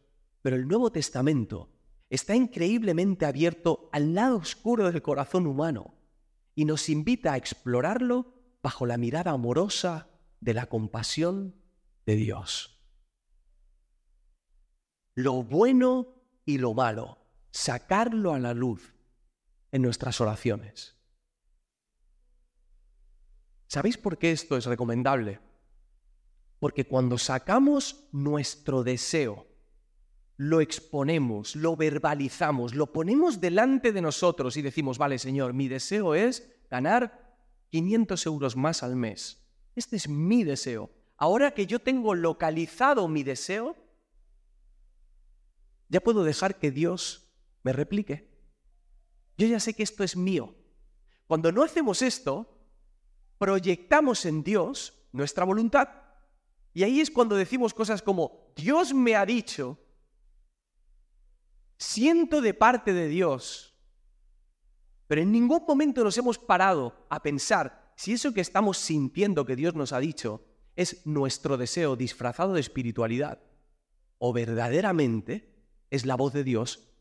pero 0.42 0.56
el 0.56 0.68
Nuevo 0.68 0.92
Testamento 0.92 1.70
está 2.10 2.36
increíblemente 2.36 3.26
abierto 3.26 3.90
al 3.92 4.16
lado 4.16 4.38
oscuro 4.38 4.92
del 4.92 5.02
corazón 5.02 5.46
humano 5.46 5.94
y 6.56 6.66
nos 6.66 6.90
invita 6.90 7.34
a 7.34 7.38
explorarlo 7.38 8.34
bajo 8.62 8.86
la 8.86 8.98
mirada 8.98 9.32
amorosa 9.32 10.09
de 10.40 10.54
la 10.54 10.68
compasión 10.68 11.56
de 12.06 12.16
Dios. 12.16 12.80
Lo 15.16 15.44
bueno 15.44 16.24
y 16.46 16.58
lo 16.58 16.74
malo, 16.74 17.18
sacarlo 17.52 18.34
a 18.34 18.40
la 18.40 18.54
luz 18.54 18.94
en 19.72 19.82
nuestras 19.82 20.22
oraciones. 20.22 20.96
¿Sabéis 23.68 23.98
por 23.98 24.18
qué 24.18 24.32
esto 24.32 24.58
es 24.58 24.66
recomendable? 24.66 25.40
Porque 26.60 26.88
cuando 26.88 27.18
sacamos 27.18 28.08
nuestro 28.12 28.84
deseo, 28.84 29.48
lo 30.38 30.62
exponemos, 30.62 31.56
lo 31.56 31.76
verbalizamos, 31.76 32.74
lo 32.74 32.94
ponemos 32.94 33.42
delante 33.42 33.92
de 33.92 34.02
nosotros 34.02 34.58
y 34.58 34.62
decimos, 34.62 34.98
vale 34.98 35.20
Señor, 35.20 35.54
mi 35.54 35.68
deseo 35.68 36.16
es 36.16 36.50
ganar 36.70 37.38
500 37.72 38.26
euros 38.26 38.56
más 38.56 38.82
al 38.82 38.96
mes. 38.96 39.49
Este 39.76 39.96
es 39.96 40.08
mi 40.08 40.44
deseo. 40.44 40.90
Ahora 41.18 41.52
que 41.52 41.66
yo 41.66 41.80
tengo 41.80 42.16
localizado 42.16 43.08
mi 43.08 43.24
deseo, 43.24 43.76
ya 45.90 46.00
puedo 46.02 46.24
dejar 46.24 46.60
que 46.60 46.72
Dios 46.72 47.34
me 47.64 47.74
replique. 47.74 48.30
Yo 49.38 49.48
ya 49.48 49.60
sé 49.60 49.74
que 49.74 49.84
esto 49.84 50.04
es 50.04 50.16
mío. 50.16 50.56
Cuando 51.28 51.52
no 51.52 51.64
hacemos 51.64 52.02
esto, 52.02 52.58
proyectamos 53.38 54.26
en 54.26 54.44
Dios 54.44 55.08
nuestra 55.12 55.46
voluntad. 55.46 55.90
Y 56.74 56.84
ahí 56.84 57.00
es 57.00 57.10
cuando 57.10 57.36
decimos 57.36 57.74
cosas 57.74 58.02
como, 58.02 58.52
Dios 58.56 58.94
me 58.94 59.16
ha 59.16 59.26
dicho, 59.26 59.78
siento 61.78 62.42
de 62.42 62.54
parte 62.54 62.94
de 62.94 63.08
Dios, 63.08 63.76
pero 65.08 65.22
en 65.22 65.32
ningún 65.32 65.64
momento 65.68 66.04
nos 66.04 66.18
hemos 66.18 66.38
parado 66.38 67.08
a 67.10 67.22
pensar 67.22 67.79
si 68.00 68.14
eso 68.14 68.34
que 68.34 68.40
estamos 68.40 68.78
sintiendo 68.78 69.46
que 69.46 69.58
Dios 69.58 69.76
nos 69.76 69.92
ha 69.92 70.00
dicho 70.00 70.46
es 70.78 71.06
nuestro 71.06 71.58
deseo 71.58 71.98
disfrazado 71.98 72.54
de 72.54 72.62
espiritualidad 72.62 73.44
o 74.20 74.32
verdaderamente 74.32 75.54
es 75.90 76.06
la 76.06 76.16
voz 76.16 76.32
de 76.32 76.46
Dios 76.46 76.94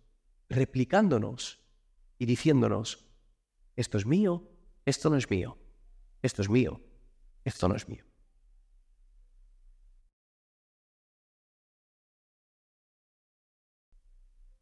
replicándonos 0.49 1.61
y 2.19 2.27
diciéndonos, 2.27 3.07
esto 3.77 3.97
es 3.97 4.07
mío, 4.07 4.51
esto 4.87 5.09
no 5.09 5.17
es 5.17 5.31
mío 5.31 5.57
esto 6.21 6.43
es 6.43 6.49
mío, 6.49 6.81
esto 7.45 7.69
no 7.69 7.77
es 7.77 7.89
mío. 7.89 8.05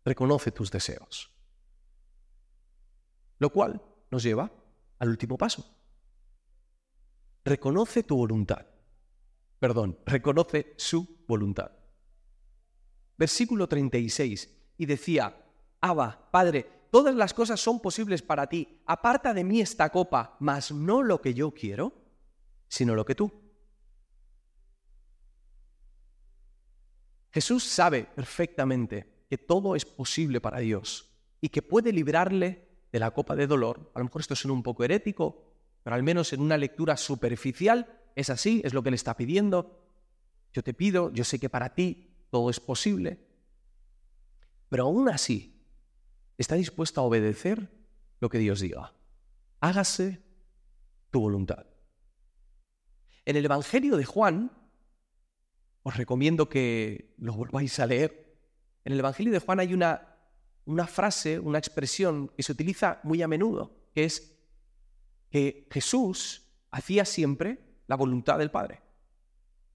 Reconoce 0.05 0.53
tus 0.53 0.70
deseos. 0.70 1.33
Lo 3.38 3.51
cual 3.51 3.83
nos 4.11 4.22
lleva 4.22 4.53
al 4.99 5.09
último 5.09 5.38
paso. 5.38 5.75
Reconoce 7.46 8.02
tu 8.02 8.16
voluntad. 8.16 8.66
Perdón, 9.61 9.96
reconoce 10.04 10.74
su 10.76 11.22
voluntad. 11.28 11.70
Versículo 13.16 13.68
36. 13.68 14.50
Y 14.78 14.85
decía, 14.85 15.46
Abba, 15.80 16.28
Padre, 16.32 16.88
todas 16.90 17.14
las 17.14 17.32
cosas 17.32 17.61
son 17.61 17.78
posibles 17.78 18.20
para 18.20 18.48
ti. 18.48 18.82
Aparta 18.85 19.32
de 19.32 19.44
mí 19.44 19.61
esta 19.61 19.90
copa, 19.90 20.37
mas 20.40 20.72
no 20.72 21.04
lo 21.04 21.22
que 21.22 21.35
yo 21.35 21.52
quiero, 21.52 21.92
sino 22.66 22.96
lo 22.96 23.04
que 23.04 23.14
tú. 23.14 23.32
Jesús 27.30 27.62
sabe 27.62 28.09
perfectamente 28.12 29.24
que 29.30 29.38
todo 29.38 29.76
es 29.76 29.85
posible 29.85 30.40
para 30.40 30.59
Dios 30.59 31.16
y 31.40 31.50
que 31.50 31.62
puede 31.62 31.92
librarle 31.92 32.66
de 32.90 32.98
la 32.98 33.12
copa 33.12 33.37
de 33.37 33.46
dolor. 33.46 33.92
A 33.94 34.00
lo 34.00 34.06
mejor 34.06 34.22
esto 34.22 34.35
suena 34.35 34.54
un 34.54 34.64
poco 34.64 34.82
herético, 34.82 35.46
pero 35.87 35.94
al 35.94 36.03
menos 36.03 36.33
en 36.33 36.40
una 36.40 36.59
lectura 36.59 36.96
superficial 36.96 37.87
es 38.16 38.29
así, 38.29 38.61
es 38.64 38.75
lo 38.75 38.83
que 38.83 38.90
le 38.90 38.96
está 38.96 39.16
pidiendo. 39.16 39.87
Yo 40.53 40.64
te 40.64 40.75
pido, 40.75 41.12
yo 41.12 41.22
sé 41.22 41.38
que 41.38 41.49
para 41.49 41.77
ti 41.77 42.11
todo 42.29 42.51
es 42.51 42.59
posible, 42.59 43.25
pero 44.68 44.87
aún 44.87 45.09
así 45.09 45.62
está 46.38 46.57
dispuesto 46.57 47.01
a 47.01 47.05
obedecer 47.05 47.70
lo 48.18 48.29
que 48.29 48.38
Dios 48.38 48.59
diga. 48.59 48.94
Hágase 49.61 50.20
tu 51.12 51.20
voluntad. 51.20 51.66
En 53.25 53.37
el 53.37 53.44
Evangelio 53.44 53.96
de 53.96 54.07
Juan, 54.07 54.51
os 55.85 55.96
recomiendo 55.96 56.49
que 56.49 57.14
lo 57.18 57.33
volváis 57.35 57.79
a 57.79 57.87
leer, 57.87 58.37
en 58.85 58.92
el 58.92 58.99
Evangelio 58.99 59.33
de 59.33 59.38
Juan 59.38 59.61
hay 59.61 59.72
una, 59.72 60.16
una 60.64 60.88
frase, 60.88 61.38
una 61.38 61.59
expresión 61.59 62.27
que 62.37 62.42
se 62.42 62.51
utiliza 62.51 62.99
muy 63.05 63.22
a 63.22 63.29
menudo, 63.29 63.70
que 63.94 64.03
es 64.03 64.36
Jesús 65.70 66.42
hacía 66.70 67.05
siempre 67.05 67.59
la 67.87 67.96
voluntad 67.96 68.38
del 68.38 68.51
Padre. 68.51 68.83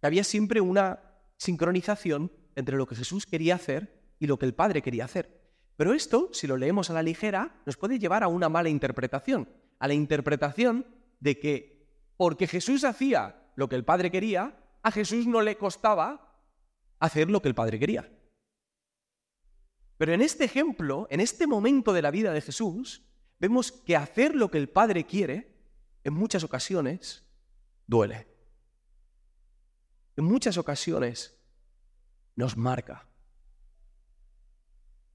Había 0.02 0.24
siempre 0.24 0.62
una 0.62 1.00
sincronización 1.38 2.32
entre 2.56 2.78
lo 2.78 2.88
que 2.88 2.96
Jesús 2.96 3.26
quería 3.26 3.56
hacer 3.56 4.02
y 4.20 4.28
lo 4.28 4.38
que 4.38 4.46
el 4.46 4.54
Padre 4.54 4.82
quería 4.82 5.06
hacer. 5.06 5.42
Pero 5.76 5.94
esto, 5.94 6.30
si 6.32 6.48
lo 6.48 6.58
leemos 6.58 6.90
a 6.90 6.94
la 6.94 7.04
ligera, 7.04 7.62
nos 7.66 7.78
puede 7.78 8.00
llevar 8.00 8.24
a 8.24 8.28
una 8.28 8.50
mala 8.50 8.70
interpretación, 8.70 9.50
a 9.80 9.88
la 9.88 9.94
interpretación 9.94 10.86
de 11.20 11.40
que 11.40 11.88
porque 12.18 12.48
Jesús 12.48 12.84
hacía 12.84 13.52
lo 13.56 13.68
que 13.68 13.76
el 13.76 13.84
Padre 13.84 14.12
quería, 14.12 14.56
a 14.84 14.92
Jesús 14.92 15.26
no 15.26 15.42
le 15.42 15.58
costaba 15.58 16.38
hacer 17.00 17.30
lo 17.30 17.42
que 17.42 17.48
el 17.48 17.56
Padre 17.56 17.80
quería. 17.80 18.12
Pero 19.98 20.14
en 20.14 20.22
este 20.22 20.46
ejemplo, 20.46 21.08
en 21.10 21.20
este 21.20 21.48
momento 21.48 21.94
de 21.94 22.02
la 22.02 22.12
vida 22.12 22.32
de 22.32 22.42
Jesús, 22.42 23.04
vemos 23.40 23.72
que 23.72 23.96
hacer 23.96 24.36
lo 24.36 24.52
que 24.52 24.60
el 24.60 24.70
Padre 24.70 25.06
quiere, 25.06 25.51
en 26.04 26.14
muchas 26.14 26.44
ocasiones, 26.44 27.24
duele. 27.88 28.28
En 30.16 30.26
muchas 30.26 30.58
ocasiones 30.58 31.38
nos 32.36 32.58
marca. 32.58 33.08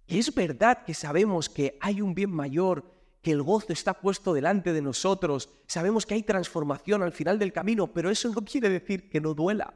Es 0.06 0.32
verdad 0.34 0.84
que 0.84 0.94
sabemos 0.94 1.48
que 1.48 1.76
hay 1.80 2.00
un 2.00 2.14
bien 2.14 2.30
mayor, 2.30 2.94
que 3.22 3.32
el 3.32 3.42
gozo 3.42 3.72
está 3.72 4.00
puesto 4.00 4.32
delante 4.32 4.72
de 4.72 4.80
nosotros, 4.82 5.48
sabemos 5.66 6.06
que 6.06 6.14
hay 6.14 6.22
transformación 6.22 7.02
al 7.02 7.12
final 7.12 7.38
del 7.38 7.52
camino, 7.52 7.92
pero 7.92 8.08
eso 8.08 8.28
no 8.28 8.44
quiere 8.44 8.68
decir 8.68 9.10
que 9.10 9.20
no 9.20 9.34
duela. 9.34 9.74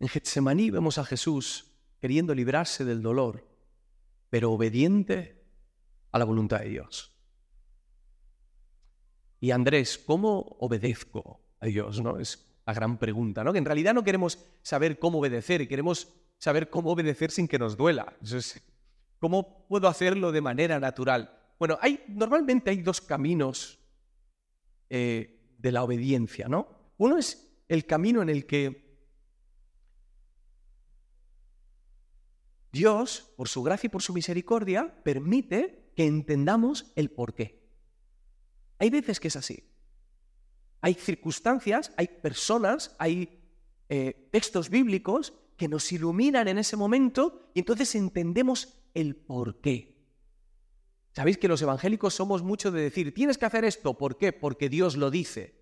En 0.00 0.08
Getsemaní 0.08 0.70
vemos 0.70 0.96
a 0.96 1.04
Jesús 1.04 1.66
queriendo 2.00 2.34
librarse 2.34 2.84
del 2.84 3.02
dolor, 3.02 3.47
pero 4.30 4.52
obediente 4.52 5.44
a 6.12 6.18
la 6.18 6.24
voluntad 6.24 6.60
de 6.60 6.68
Dios. 6.68 7.12
Y 9.40 9.50
Andrés, 9.52 9.98
¿cómo 9.98 10.56
obedezco 10.58 11.40
a 11.60 11.66
Dios? 11.66 12.00
¿No? 12.00 12.18
Es 12.18 12.60
la 12.66 12.74
gran 12.74 12.98
pregunta, 12.98 13.44
¿no? 13.44 13.52
Que 13.52 13.58
en 13.58 13.64
realidad 13.64 13.94
no 13.94 14.04
queremos 14.04 14.38
saber 14.62 14.98
cómo 14.98 15.18
obedecer, 15.18 15.66
queremos 15.68 16.12
saber 16.38 16.70
cómo 16.70 16.92
obedecer 16.92 17.30
sin 17.30 17.48
que 17.48 17.58
nos 17.58 17.76
duela. 17.76 18.16
¿Cómo 19.18 19.66
puedo 19.68 19.88
hacerlo 19.88 20.32
de 20.32 20.40
manera 20.40 20.78
natural? 20.78 21.34
Bueno, 21.58 21.78
hay, 21.80 22.04
normalmente 22.08 22.70
hay 22.70 22.82
dos 22.82 23.00
caminos 23.00 23.78
eh, 24.90 25.54
de 25.58 25.72
la 25.72 25.82
obediencia, 25.82 26.48
¿no? 26.48 26.68
Uno 26.98 27.18
es 27.18 27.62
el 27.68 27.84
camino 27.84 28.22
en 28.22 28.28
el 28.28 28.46
que 28.46 28.87
Dios, 32.72 33.32
por 33.36 33.48
su 33.48 33.62
gracia 33.62 33.88
y 33.88 33.90
por 33.90 34.02
su 34.02 34.12
misericordia, 34.12 35.02
permite 35.02 35.90
que 35.96 36.06
entendamos 36.06 36.92
el 36.96 37.10
por 37.10 37.34
qué. 37.34 37.62
Hay 38.78 38.90
veces 38.90 39.20
que 39.20 39.28
es 39.28 39.36
así. 39.36 39.64
Hay 40.80 40.94
circunstancias, 40.94 41.92
hay 41.96 42.08
personas, 42.08 42.94
hay 42.98 43.40
eh, 43.88 44.28
textos 44.30 44.70
bíblicos 44.70 45.32
que 45.56 45.68
nos 45.68 45.90
iluminan 45.90 46.46
en 46.46 46.58
ese 46.58 46.76
momento 46.76 47.50
y 47.54 47.60
entonces 47.60 47.94
entendemos 47.94 48.80
el 48.94 49.16
por 49.16 49.60
qué. 49.60 49.98
Sabéis 51.12 51.38
que 51.38 51.48
los 51.48 51.62
evangélicos 51.62 52.14
somos 52.14 52.42
mucho 52.42 52.70
de 52.70 52.82
decir, 52.82 53.12
tienes 53.12 53.38
que 53.38 53.46
hacer 53.46 53.64
esto, 53.64 53.94
¿por 53.94 54.18
qué? 54.18 54.32
Porque 54.32 54.68
Dios 54.68 54.96
lo 54.96 55.10
dice. 55.10 55.58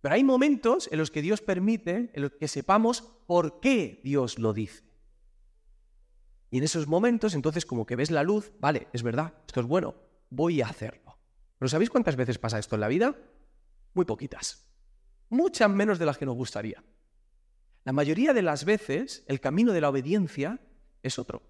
Pero 0.00 0.16
hay 0.16 0.24
momentos 0.24 0.88
en 0.90 0.98
los 0.98 1.12
que 1.12 1.22
Dios 1.22 1.40
permite 1.40 2.10
en 2.12 2.22
los 2.22 2.32
que 2.32 2.48
sepamos 2.48 3.02
por 3.26 3.60
qué 3.60 4.00
Dios 4.02 4.40
lo 4.40 4.52
dice. 4.52 4.82
Y 6.52 6.58
en 6.58 6.64
esos 6.64 6.86
momentos, 6.86 7.34
entonces, 7.34 7.64
como 7.64 7.86
que 7.86 7.96
ves 7.96 8.10
la 8.10 8.22
luz, 8.22 8.52
vale, 8.60 8.86
es 8.92 9.02
verdad, 9.02 9.32
esto 9.46 9.60
es 9.60 9.66
bueno, 9.66 9.94
voy 10.28 10.60
a 10.60 10.66
hacerlo. 10.66 11.18
¿Pero 11.58 11.70
sabéis 11.70 11.88
cuántas 11.88 12.14
veces 12.14 12.38
pasa 12.38 12.58
esto 12.58 12.74
en 12.74 12.82
la 12.82 12.88
vida? 12.88 13.16
Muy 13.94 14.04
poquitas. 14.04 14.68
Muchas 15.30 15.70
menos 15.70 15.98
de 15.98 16.04
las 16.04 16.18
que 16.18 16.26
nos 16.26 16.36
gustaría. 16.36 16.84
La 17.84 17.94
mayoría 17.94 18.34
de 18.34 18.42
las 18.42 18.66
veces 18.66 19.24
el 19.28 19.40
camino 19.40 19.72
de 19.72 19.80
la 19.80 19.88
obediencia 19.88 20.60
es 21.02 21.18
otro. 21.18 21.42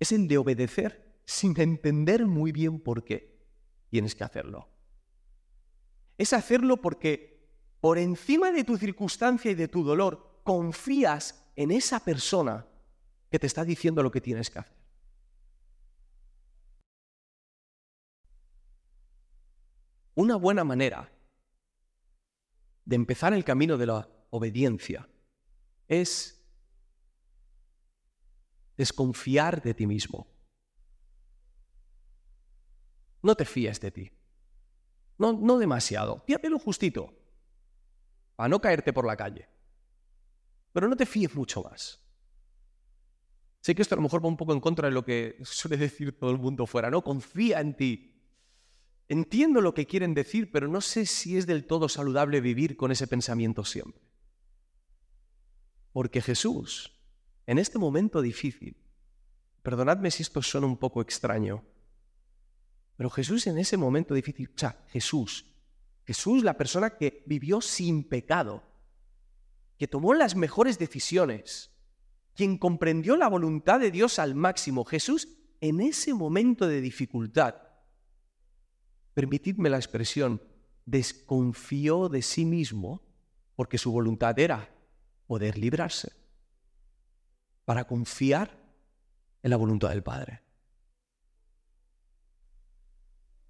Es 0.00 0.10
el 0.10 0.26
de 0.26 0.38
obedecer 0.38 1.20
sin 1.24 1.58
entender 1.60 2.26
muy 2.26 2.50
bien 2.50 2.80
por 2.80 3.04
qué 3.04 3.38
tienes 3.88 4.16
que 4.16 4.24
hacerlo. 4.24 4.68
Es 6.18 6.32
hacerlo 6.32 6.78
porque 6.78 7.48
por 7.80 7.98
encima 7.98 8.50
de 8.50 8.64
tu 8.64 8.76
circunstancia 8.76 9.52
y 9.52 9.54
de 9.54 9.68
tu 9.68 9.84
dolor 9.84 10.40
confías 10.42 11.44
en 11.54 11.70
esa 11.70 12.00
persona 12.00 12.66
que 13.30 13.38
te 13.38 13.46
está 13.46 13.64
diciendo 13.64 14.02
lo 14.02 14.10
que 14.10 14.20
tienes 14.20 14.50
que 14.50 14.58
hacer. 14.58 14.76
Una 20.14 20.36
buena 20.36 20.64
manera 20.64 21.10
de 22.84 22.96
empezar 22.96 23.32
el 23.32 23.44
camino 23.44 23.78
de 23.78 23.86
la 23.86 24.08
obediencia 24.30 25.08
es 25.86 26.44
desconfiar 28.76 29.62
de 29.62 29.74
ti 29.74 29.86
mismo. 29.86 30.26
No 33.22 33.34
te 33.34 33.44
fíes 33.44 33.80
de 33.80 33.90
ti. 33.90 34.10
No, 35.18 35.32
no 35.32 35.58
demasiado. 35.58 36.22
Fíjate 36.26 36.48
lo 36.48 36.58
justito. 36.58 37.14
Para 38.34 38.48
no 38.48 38.60
caerte 38.60 38.92
por 38.92 39.06
la 39.06 39.16
calle. 39.16 39.48
Pero 40.72 40.88
no 40.88 40.96
te 40.96 41.06
fíes 41.06 41.34
mucho 41.34 41.62
más. 41.62 41.99
Sé 43.60 43.74
que 43.74 43.82
esto 43.82 43.94
a 43.94 43.96
lo 43.96 44.02
mejor 44.02 44.24
va 44.24 44.28
un 44.28 44.36
poco 44.36 44.52
en 44.52 44.60
contra 44.60 44.88
de 44.88 44.94
lo 44.94 45.04
que 45.04 45.36
suele 45.42 45.76
decir 45.76 46.18
todo 46.18 46.30
el 46.30 46.38
mundo 46.38 46.66
fuera, 46.66 46.90
¿no? 46.90 47.02
Confía 47.02 47.60
en 47.60 47.76
ti. 47.76 48.06
Entiendo 49.08 49.60
lo 49.60 49.74
que 49.74 49.86
quieren 49.86 50.14
decir, 50.14 50.50
pero 50.52 50.68
no 50.68 50.80
sé 50.80 51.04
si 51.04 51.36
es 51.36 51.46
del 51.46 51.66
todo 51.66 51.88
saludable 51.88 52.40
vivir 52.40 52.76
con 52.76 52.92
ese 52.92 53.06
pensamiento 53.06 53.64
siempre. 53.64 54.00
Porque 55.92 56.22
Jesús, 56.22 56.92
en 57.46 57.58
este 57.58 57.78
momento 57.78 58.22
difícil, 58.22 58.76
perdonadme 59.62 60.10
si 60.12 60.22
esto 60.22 60.40
suena 60.42 60.68
un 60.68 60.76
poco 60.76 61.02
extraño, 61.02 61.64
pero 62.96 63.10
Jesús 63.10 63.46
en 63.48 63.58
ese 63.58 63.76
momento 63.76 64.14
difícil, 64.14 64.48
o 64.54 64.58
sea, 64.58 64.84
Jesús, 64.88 65.46
Jesús 66.04 66.44
la 66.44 66.56
persona 66.56 66.96
que 66.96 67.24
vivió 67.26 67.60
sin 67.60 68.04
pecado, 68.04 68.62
que 69.76 69.88
tomó 69.88 70.14
las 70.14 70.36
mejores 70.36 70.78
decisiones, 70.78 71.69
quien 72.40 72.56
comprendió 72.56 73.18
la 73.18 73.28
voluntad 73.28 73.78
de 73.80 73.90
Dios 73.90 74.18
al 74.18 74.34
máximo, 74.34 74.86
Jesús 74.86 75.28
en 75.60 75.78
ese 75.82 76.14
momento 76.14 76.66
de 76.66 76.80
dificultad, 76.80 77.54
permitidme 79.12 79.68
la 79.68 79.76
expresión, 79.76 80.40
desconfió 80.86 82.08
de 82.08 82.22
sí 82.22 82.46
mismo 82.46 83.02
porque 83.56 83.76
su 83.76 83.92
voluntad 83.92 84.38
era 84.38 84.74
poder 85.26 85.58
librarse, 85.58 86.12
para 87.66 87.86
confiar 87.86 88.58
en 89.42 89.50
la 89.50 89.58
voluntad 89.58 89.90
del 89.90 90.02
Padre. 90.02 90.40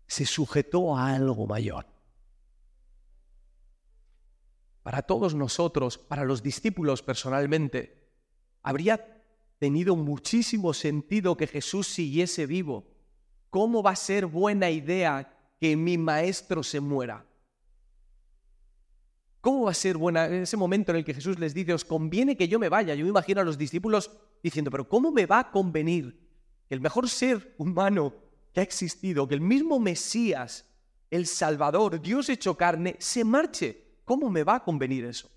Se 0.08 0.26
sujetó 0.26 0.96
a 0.96 1.14
algo 1.14 1.46
mayor. 1.46 1.86
Para 4.82 5.02
todos 5.02 5.36
nosotros, 5.36 5.96
para 5.96 6.24
los 6.24 6.42
discípulos 6.42 7.04
personalmente, 7.04 7.99
habría 8.62 9.22
tenido 9.58 9.94
muchísimo 9.96 10.72
sentido 10.72 11.36
que 11.36 11.46
Jesús 11.46 11.86
siguiese 11.86 12.46
vivo. 12.46 12.86
¿Cómo 13.50 13.82
va 13.82 13.90
a 13.90 13.96
ser 13.96 14.26
buena 14.26 14.70
idea 14.70 15.36
que 15.60 15.76
mi 15.76 15.98
maestro 15.98 16.62
se 16.62 16.80
muera? 16.80 17.26
¿Cómo 19.40 19.64
va 19.64 19.70
a 19.70 19.74
ser 19.74 19.96
buena 19.96 20.26
en 20.26 20.42
ese 20.42 20.56
momento 20.56 20.92
en 20.92 20.98
el 20.98 21.04
que 21.04 21.14
Jesús 21.14 21.38
les 21.38 21.54
dice, 21.54 21.72
os 21.72 21.84
conviene 21.84 22.36
que 22.36 22.48
yo 22.48 22.58
me 22.58 22.68
vaya? 22.68 22.94
Yo 22.94 23.04
me 23.04 23.10
imagino 23.10 23.40
a 23.40 23.44
los 23.44 23.56
discípulos 23.56 24.10
diciendo, 24.42 24.70
pero 24.70 24.88
¿cómo 24.88 25.10
me 25.10 25.26
va 25.26 25.40
a 25.40 25.50
convenir 25.50 26.18
que 26.68 26.74
el 26.74 26.80
mejor 26.80 27.08
ser 27.08 27.54
humano 27.58 28.14
que 28.52 28.60
ha 28.60 28.62
existido, 28.62 29.26
que 29.26 29.34
el 29.34 29.40
mismo 29.40 29.78
Mesías, 29.80 30.66
el 31.10 31.26
Salvador, 31.26 32.00
Dios 32.00 32.28
hecho 32.28 32.56
carne, 32.56 32.96
se 32.98 33.24
marche? 33.24 33.84
¿Cómo 34.04 34.28
me 34.28 34.44
va 34.44 34.56
a 34.56 34.64
convenir 34.64 35.04
eso? 35.04 35.30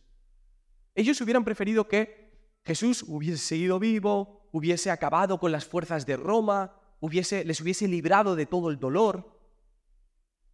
Ellos 0.95 1.19
hubieran 1.21 1.43
preferido 1.43 1.87
que 1.87 2.22
Jesús 2.65 3.03
hubiese 3.07 3.37
seguido 3.37 3.79
vivo, 3.79 4.47
hubiese 4.51 4.89
acabado 4.89 5.39
con 5.39 5.51
las 5.51 5.65
fuerzas 5.65 6.05
de 6.05 6.15
Roma, 6.15 6.79
hubiese, 6.99 7.43
les 7.43 7.59
hubiese 7.59 7.87
librado 7.87 8.35
de 8.35 8.45
todo 8.45 8.69
el 8.69 8.79
dolor. 8.79 9.39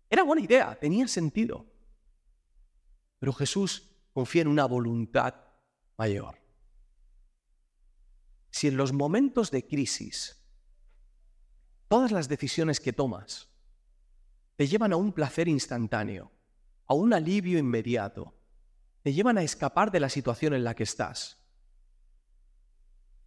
Era 0.09 0.23
buena 0.23 0.41
idea, 0.41 0.77
tenía 0.79 1.07
sentido. 1.07 1.65
Pero 3.19 3.33
Jesús 3.33 3.89
confía 4.13 4.41
en 4.41 4.47
una 4.47 4.65
voluntad 4.65 5.35
mayor. 5.97 6.39
Si 8.49 8.67
en 8.67 8.77
los 8.77 8.91
momentos 8.91 9.51
de 9.51 9.67
crisis 9.67 10.35
todas 11.87 12.11
las 12.11 12.27
decisiones 12.27 12.79
que 12.79 12.93
tomas 12.93 13.49
te 14.55 14.67
llevan 14.67 14.93
a 14.93 14.97
un 14.97 15.13
placer 15.13 15.47
instantáneo, 15.47 16.31
a 16.87 16.93
un 16.93 17.13
alivio 17.13 17.59
inmediato, 17.59 18.33
te 19.03 19.13
llevan 19.13 19.37
a 19.37 19.43
escapar 19.43 19.91
de 19.91 19.99
la 19.99 20.09
situación 20.09 20.53
en 20.53 20.63
la 20.63 20.75
que 20.75 20.83
estás, 20.83 21.38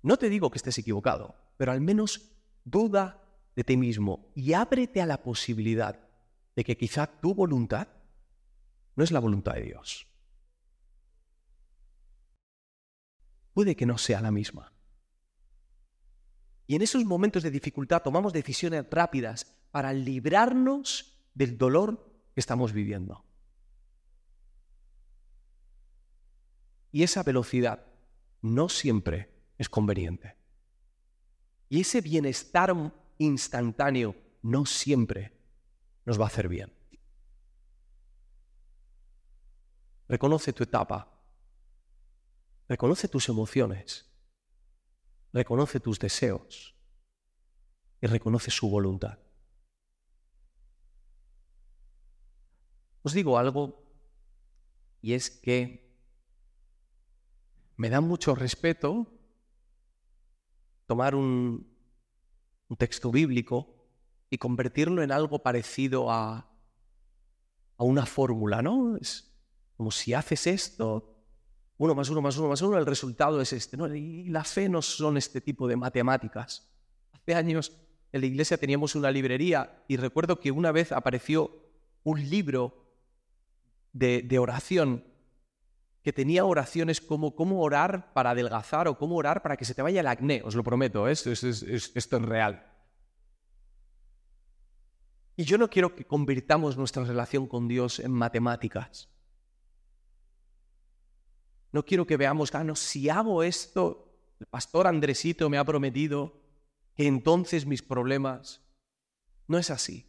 no 0.02 0.16
te 0.16 0.28
digo 0.28 0.50
que 0.50 0.58
estés 0.58 0.78
equivocado, 0.78 1.36
pero 1.56 1.72
al 1.72 1.80
menos 1.80 2.32
duda 2.64 3.22
de 3.54 3.64
ti 3.64 3.76
mismo 3.76 4.30
y 4.34 4.52
ábrete 4.52 5.00
a 5.00 5.06
la 5.06 5.22
posibilidad 5.22 6.00
de 6.56 6.64
que 6.64 6.76
quizá 6.76 7.06
tu 7.06 7.34
voluntad 7.34 7.88
no 8.96 9.04
es 9.04 9.10
la 9.10 9.20
voluntad 9.20 9.54
de 9.54 9.62
Dios. 9.62 10.06
Puede 13.54 13.76
que 13.76 13.86
no 13.86 13.98
sea 13.98 14.20
la 14.20 14.30
misma. 14.30 14.72
Y 16.66 16.74
en 16.74 16.82
esos 16.82 17.04
momentos 17.04 17.42
de 17.42 17.50
dificultad 17.50 18.02
tomamos 18.02 18.32
decisiones 18.32 18.86
rápidas 18.90 19.44
para 19.70 19.92
librarnos 19.92 21.22
del 21.34 21.58
dolor 21.58 22.10
que 22.34 22.40
estamos 22.40 22.72
viviendo. 22.72 23.24
Y 26.90 27.02
esa 27.02 27.22
velocidad 27.22 27.86
no 28.40 28.68
siempre 28.68 29.31
es 29.62 29.68
conveniente. 29.68 30.36
Y 31.68 31.80
ese 31.80 32.00
bienestar 32.00 32.74
instantáneo 33.18 34.14
no 34.42 34.66
siempre 34.66 35.32
nos 36.04 36.20
va 36.20 36.24
a 36.24 36.26
hacer 36.26 36.48
bien. 36.48 36.72
Reconoce 40.08 40.52
tu 40.52 40.64
etapa. 40.64 41.08
Reconoce 42.68 43.08
tus 43.08 43.28
emociones. 43.28 44.06
Reconoce 45.32 45.80
tus 45.80 45.98
deseos. 45.98 46.74
Y 48.00 48.06
reconoce 48.06 48.50
su 48.50 48.68
voluntad. 48.68 49.18
Os 53.02 53.14
digo 53.14 53.38
algo, 53.38 53.82
y 55.00 55.14
es 55.14 55.30
que 55.30 55.82
me 57.76 57.90
da 57.90 58.00
mucho 58.00 58.34
respeto 58.34 59.06
tomar 60.86 61.14
un, 61.14 61.70
texto 62.78 63.10
bíblico 63.10 63.68
y 64.30 64.38
convertirlo 64.38 65.02
en 65.02 65.12
algo 65.12 65.42
parecido 65.42 66.10
a, 66.10 66.50
a 67.76 67.84
una 67.84 68.06
fórmula, 68.06 68.62
¿no? 68.62 68.96
Es, 68.96 69.30
como 69.76 69.90
si 69.90 70.14
haces 70.14 70.46
esto, 70.46 71.12
uno 71.76 71.94
más 71.94 72.08
uno 72.10 72.22
más 72.22 72.36
uno 72.38 72.48
más 72.48 72.62
uno, 72.62 72.78
el 72.78 72.86
resultado 72.86 73.40
es 73.40 73.52
este. 73.52 73.76
¿no? 73.76 73.92
Y 73.92 74.28
la 74.28 74.44
fe 74.44 74.68
no 74.68 74.80
son 74.82 75.16
este 75.16 75.40
tipo 75.40 75.66
de 75.66 75.76
matemáticas. 75.76 76.72
Hace 77.12 77.34
años 77.34 77.72
en 78.12 78.20
la 78.20 78.26
iglesia 78.26 78.56
teníamos 78.56 78.94
una 78.94 79.10
librería 79.10 79.82
y 79.88 79.96
recuerdo 79.96 80.38
que 80.38 80.52
una 80.52 80.70
vez 80.70 80.92
apareció 80.92 81.50
un 82.04 82.28
libro 82.30 82.86
de, 83.92 84.38
oración 84.38 85.04
que 86.02 86.12
tenía 86.12 86.44
oraciones 86.44 87.00
como 87.00 87.34
cómo 87.36 87.62
orar 87.62 88.12
para 88.12 88.30
adelgazar 88.30 88.88
o 88.88 88.98
cómo 88.98 89.16
orar 89.16 89.42
para 89.42 89.56
que 89.56 89.64
se 89.64 89.74
te 89.74 89.82
vaya 89.82 90.00
el 90.00 90.08
acné, 90.08 90.42
os 90.44 90.54
lo 90.54 90.64
prometo, 90.64 91.08
¿eh? 91.08 91.12
esto, 91.12 91.30
es 91.30 92.12
real. 92.22 92.66
Y 95.36 95.44
yo 95.44 95.58
no 95.58 95.70
quiero 95.70 95.94
que 95.94 96.04
convirtamos 96.04 96.76
nuestra 96.76 97.04
relación 97.04 97.46
con 97.46 97.68
Dios 97.68 98.00
en 98.00 98.12
matemáticas. 98.12 99.08
No 101.70 101.84
quiero 101.84 102.06
que 102.06 102.16
veamos, 102.16 102.54
ah, 102.54 102.64
no, 102.64 102.76
si 102.76 103.08
hago 103.08 103.42
esto, 103.42 104.12
el 104.40 104.46
pastor 104.46 104.86
Andresito 104.86 105.48
me 105.48 105.56
ha 105.56 105.64
prometido 105.64 106.42
que 106.94 107.06
entonces 107.06 107.64
mis 107.64 107.82
problemas... 107.82 108.60
No 109.48 109.58
es 109.58 109.70
así. 109.70 110.06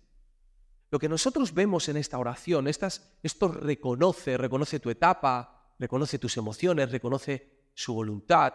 Lo 0.92 1.00
que 1.00 1.10
nosotros 1.10 1.54
vemos 1.54 1.90
en 1.90 1.98
esta 1.98 2.20
oración, 2.20 2.68
estas, 2.68 3.18
esto 3.24 3.48
reconoce, 3.48 4.38
reconoce 4.38 4.80
tu 4.80 4.90
etapa, 4.90 5.63
reconoce 5.84 6.18
tus 6.18 6.38
emociones, 6.38 6.92
reconoce 6.92 7.68
su 7.74 7.94
voluntad. 7.94 8.54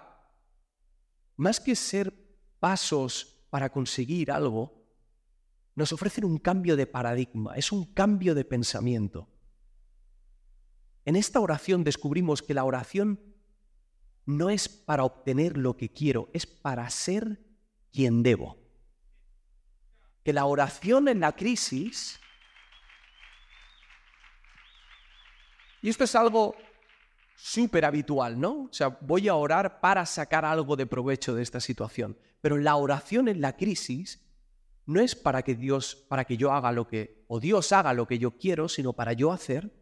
Más 1.37 1.61
que 1.61 1.77
ser 1.77 2.11
pasos 2.59 3.45
para 3.51 3.71
conseguir 3.71 4.33
algo, 4.33 4.83
nos 5.75 5.93
ofrecen 5.93 6.25
un 6.25 6.39
cambio 6.39 6.75
de 6.75 6.87
paradigma, 6.87 7.55
es 7.55 7.71
un 7.71 7.93
cambio 7.93 8.35
de 8.35 8.47
pensamiento. 8.47 9.29
En 11.05 11.17
esta 11.17 11.39
oración 11.39 11.85
descubrimos 11.85 12.43
que 12.43 12.55
la 12.55 12.65
oración 12.65 13.21
no 14.25 14.49
es 14.49 14.67
para 14.69 15.05
obtener 15.05 15.59
lo 15.59 15.77
que 15.77 15.93
quiero, 15.93 16.31
es 16.33 16.47
para 16.47 16.89
ser 16.89 17.45
quien 17.93 18.23
debo. 18.23 18.57
Que 20.25 20.33
la 20.33 20.47
oración 20.47 21.09
en 21.09 21.21
la 21.21 21.33
crisis, 21.37 22.19
y 25.83 25.91
esto 25.91 26.05
es 26.05 26.15
algo 26.15 26.57
súper 27.41 27.85
habitual, 27.85 28.41
¿no? 28.41 28.65
O 28.65 28.73
sea, 28.73 28.99
voy 29.01 29.29
a 29.29 29.37
orar 29.37 29.81
para 29.81 30.05
sacar 30.07 30.45
algo 30.45 30.75
de 30.75 30.87
provecho 30.87 31.35
de 31.35 31.43
esta 31.43 31.61
situación. 31.61 32.19
Pero 32.41 32.59
la 32.59 32.75
oración 32.75 33.29
en 33.29 33.41
la 33.41 33.57
crisis 33.57 34.21
no 34.87 35.01
es 35.01 35.15
para 35.15 35.43
que 35.43 35.55
Dios, 35.55 35.95
para 36.09 36.25
que 36.25 36.37
yo 36.37 36.53
haga 36.53 36.73
lo 36.73 36.89
que, 36.89 37.25
o 37.29 37.39
Dios 37.39 37.71
haga 37.73 37.95
lo 37.95 38.09
que 38.09 38.19
yo 38.19 38.33
quiero, 38.33 38.69
sino 38.69 38.93
para 38.93 39.13
yo 39.13 39.31
hacer 39.31 39.73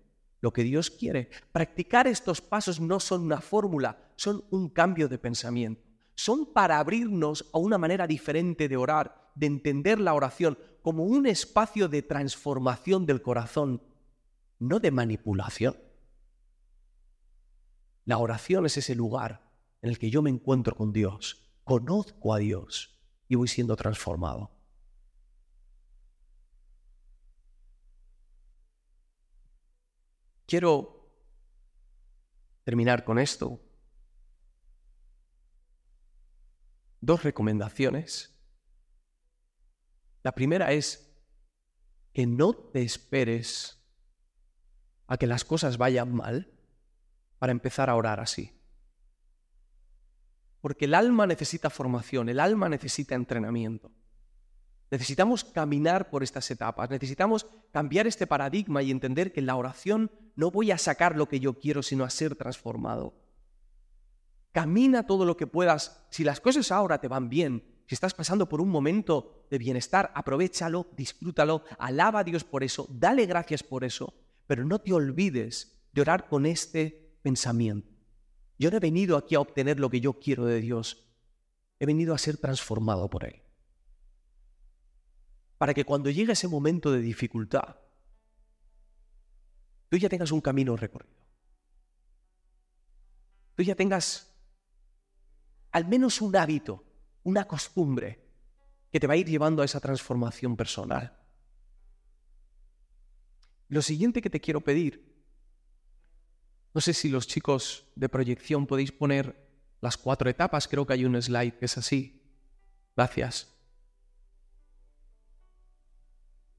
lo 0.43 0.53
que 0.53 0.65
Dios 0.65 0.91
quiere. 0.91 1.31
Practicar 1.51 2.07
estos 2.07 2.43
pasos 2.43 2.79
no 2.79 3.01
son 3.01 3.23
una 3.23 3.41
fórmula, 3.41 3.99
son 4.17 4.45
un 4.51 4.69
cambio 4.69 5.09
de 5.09 5.19
pensamiento. 5.19 5.83
Son 6.15 6.53
para 6.53 6.79
abrirnos 6.79 7.49
a 7.55 7.59
una 7.59 7.79
manera 7.79 8.07
diferente 8.07 8.69
de 8.69 8.77
orar, 8.77 9.31
de 9.35 9.47
entender 9.47 9.99
la 9.99 10.13
oración 10.13 10.59
como 10.83 11.05
un 11.05 11.27
espacio 11.27 11.89
de 11.89 12.03
transformación 12.03 13.07
del 13.07 13.23
corazón, 13.23 13.83
no 14.59 14.79
de 14.79 14.91
manipulación. 14.91 15.86
La 18.07 18.19
oración 18.19 18.65
es 18.67 18.77
ese 18.77 18.95
lugar 18.95 19.51
en 19.83 19.91
el 19.91 19.99
que 19.99 20.11
yo 20.11 20.23
me 20.23 20.31
encuentro 20.31 20.77
con 20.77 20.93
Dios, 20.93 21.45
conozco 21.65 22.33
a 22.33 22.39
Dios 22.39 23.01
y 23.27 23.35
voy 23.35 23.49
siendo 23.49 23.75
transformado. 23.75 24.53
Quiero 30.47 31.11
terminar 32.63 33.05
con 33.05 33.19
esto. 33.19 33.61
Dos 37.01 37.25
recomendaciones. 37.25 38.41
La 40.23 40.31
primera 40.31 40.73
es 40.73 41.13
que 42.13 42.25
no 42.25 42.55
te 42.55 42.83
esperes 42.83 43.85
a 45.09 45.17
que 45.17 45.27
las 45.27 45.45
cosas 45.45 45.77
vayan 45.77 46.15
mal 46.15 46.56
para 47.39 47.53
empezar 47.53 47.91
a 47.91 47.95
orar 47.95 48.21
así. 48.21 48.53
Porque 50.61 50.87
el 50.87 50.95
alma 50.95 51.27
necesita 51.27 51.71
formación, 51.71 52.29
el 52.29 52.41
alma 52.41 52.69
necesita 52.69 53.15
entrenamiento. 53.15 53.93
Necesitamos 54.91 55.45
caminar 55.45 56.11
por 56.11 56.23
estas 56.23 56.51
etapas, 56.51 56.91
necesitamos 56.91 57.47
cambiar 57.73 58.07
este 58.07 58.27
paradigma 58.27 58.83
y 58.83 58.91
entender 58.91 59.33
que 59.33 59.41
en 59.41 59.47
la 59.47 59.57
oración 59.57 60.11
no 60.37 60.51
voy 60.51 60.71
a 60.71 60.79
sacar 60.79 61.17
lo 61.17 61.29
que 61.29 61.41
yo 61.41 61.59
quiero, 61.59 61.83
sino 61.83 62.05
a 62.05 62.11
ser 62.11 62.37
transformado. 62.37 63.15
Camina 64.53 65.07
todo 65.07 65.25
lo 65.25 65.37
que 65.37 65.47
puedas. 65.47 66.07
Si 66.11 66.25
las 66.25 66.41
cosas 66.41 66.71
ahora 66.71 67.01
te 67.01 67.09
van 67.09 67.29
bien, 67.29 67.65
si 67.87 67.95
estás 67.95 68.15
pasando 68.15 68.49
por 68.49 68.61
un 68.61 68.69
momento 68.69 69.47
de 69.51 69.59
bienestar, 69.59 70.13
aprovechalo, 70.15 70.89
disfrútalo, 70.97 71.63
alaba 71.79 72.21
a 72.21 72.25
Dios 72.25 72.43
por 72.43 72.65
eso, 72.65 72.89
dale 72.91 73.27
gracias 73.27 73.63
por 73.63 73.85
eso, 73.85 74.15
pero 74.47 74.65
no 74.65 74.81
te 74.81 74.93
olvides 74.93 75.81
de 75.93 76.01
orar 76.01 76.29
con 76.29 76.47
este 76.47 77.06
pensamiento. 77.29 77.89
Yo 78.59 78.71
no 78.71 78.77
he 78.77 78.81
venido 78.81 79.17
aquí 79.17 79.35
a 79.35 79.41
obtener 79.41 79.81
lo 79.81 79.91
que 79.91 80.01
yo 80.01 80.15
quiero 80.15 80.47
de 80.47 80.61
Dios, 80.61 81.05
he 81.81 81.87
venido 81.87 82.15
a 82.15 82.19
ser 82.19 82.37
transformado 82.37 83.11
por 83.11 83.25
Él 83.25 83.43
para 85.59 85.75
que 85.75 85.85
cuando 85.85 86.11
llegue 86.11 86.33
ese 86.33 86.49
momento 86.49 86.93
de 86.93 87.01
dificultad, 87.01 87.77
tú 89.89 89.97
ya 89.97 90.09
tengas 90.09 90.31
un 90.31 90.41
camino 90.41 90.77
recorrido. 90.77 91.17
Tú 93.55 93.63
ya 93.63 93.75
tengas 93.75 94.35
al 95.73 95.87
menos 95.87 96.21
un 96.21 96.37
hábito, 96.37 96.85
una 97.23 97.47
costumbre 97.47 98.23
que 98.93 99.01
te 99.01 99.07
va 99.07 99.15
a 99.15 99.17
ir 99.17 99.27
llevando 99.27 99.63
a 99.63 99.65
esa 99.65 99.81
transformación 99.81 100.57
personal. 100.57 101.19
Lo 103.69 103.83
siguiente 103.83 104.21
que 104.21 104.31
te 104.31 104.41
quiero 104.41 104.61
pedir, 104.61 105.16
no 106.77 106.83
sé 106.83 106.93
si 106.93 107.09
los 107.09 107.27
chicos 107.27 107.87
de 107.95 108.11
proyección 108.11 108.67
podéis 108.67 108.93
poner 108.93 109.35
las 109.81 109.97
cuatro 109.97 110.29
etapas, 110.29 110.69
creo 110.69 110.87
que 110.87 110.93
hay 110.93 111.07
un 111.07 111.23
slide 111.23 111.55
que 111.57 111.65
es 111.65 111.79
así. 111.79 112.23
Gracias. 112.95 113.51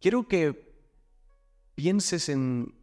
quiero 0.01 0.27
que 0.27 0.75
pienses 1.75 2.29
en 2.29 2.73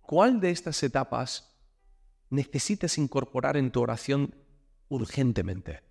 cuál 0.00 0.40
de 0.40 0.50
estas 0.50 0.82
etapas 0.82 1.58
necesitas 2.30 2.96
incorporar 2.96 3.58
en 3.58 3.70
tu 3.70 3.82
oración 3.82 4.34
urgentemente. 4.88 5.82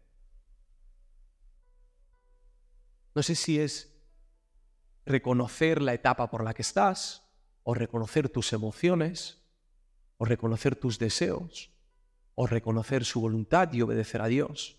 No 3.14 3.22
sé 3.22 3.36
si 3.36 3.60
es 3.60 3.96
reconocer 5.06 5.80
la 5.80 5.94
etapa 5.94 6.28
por 6.32 6.44
la 6.44 6.56
que 6.56 6.64
estás, 6.64 7.31
o 7.72 7.74
reconocer 7.74 8.28
tus 8.28 8.52
emociones, 8.52 9.42
o 10.18 10.26
reconocer 10.26 10.76
tus 10.76 11.00
deseos, 11.00 11.72
o 12.36 12.46
reconocer 12.46 13.06
su 13.06 13.22
voluntad 13.22 13.72
y 13.72 13.82
obedecer 13.82 14.22
a 14.22 14.28
Dios. 14.28 14.78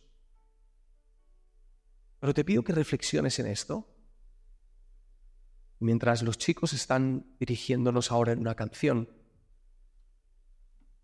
Pero 2.21 2.35
te 2.35 2.45
pido 2.45 2.63
que 2.63 2.75
reflexiones 2.75 3.39
en 3.39 3.47
esto 3.47 3.89
mientras 5.79 6.23
los 6.23 6.37
chicos 6.37 6.75
están 6.75 7.35
dirigiéndonos 7.41 8.13
ahora 8.13 8.33
en 8.33 8.41
una 8.41 8.57
canción, 8.57 9.09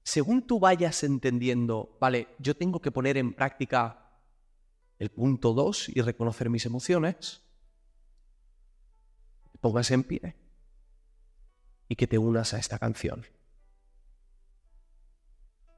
según 0.02 0.46
tú 0.46 0.60
vayas 0.60 1.02
entendiendo, 1.04 1.96
vale, 1.98 2.28
yo 2.38 2.54
tengo 2.54 2.82
que 2.82 2.92
poner 2.92 3.16
en 3.16 3.32
práctica 3.32 4.20
el 4.98 5.10
punto 5.10 5.54
2 5.54 5.88
y 5.88 6.02
reconocer 6.02 6.50
mis 6.50 6.66
emociones, 6.66 7.40
pongas 9.62 9.90
en 9.90 10.04
pie 10.04 10.47
y 11.88 11.96
que 11.96 12.06
te 12.06 12.18
unas 12.18 12.54
a 12.54 12.58
esta 12.58 12.78
canción. 12.78 13.26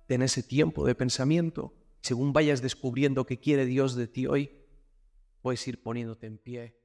Ten 0.07 0.23
ese 0.23 0.43
tiempo 0.43 0.85
de 0.87 0.95
pensamiento, 0.95 1.73
según 2.01 2.33
vayas 2.33 2.63
descubriendo 2.63 3.27
qué 3.27 3.39
quiere 3.39 3.65
Dios 3.65 3.95
de 3.95 4.09
ti 4.09 4.27
hoy, 4.27 4.51
puedes 5.41 5.67
ir 5.69 5.83
poniéndote 5.83 6.27
en 6.27 6.39
pie 6.39 6.77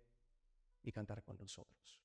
y 0.84 0.92
cantar 0.92 1.24
con 1.24 1.38
nosotros. 1.38 2.05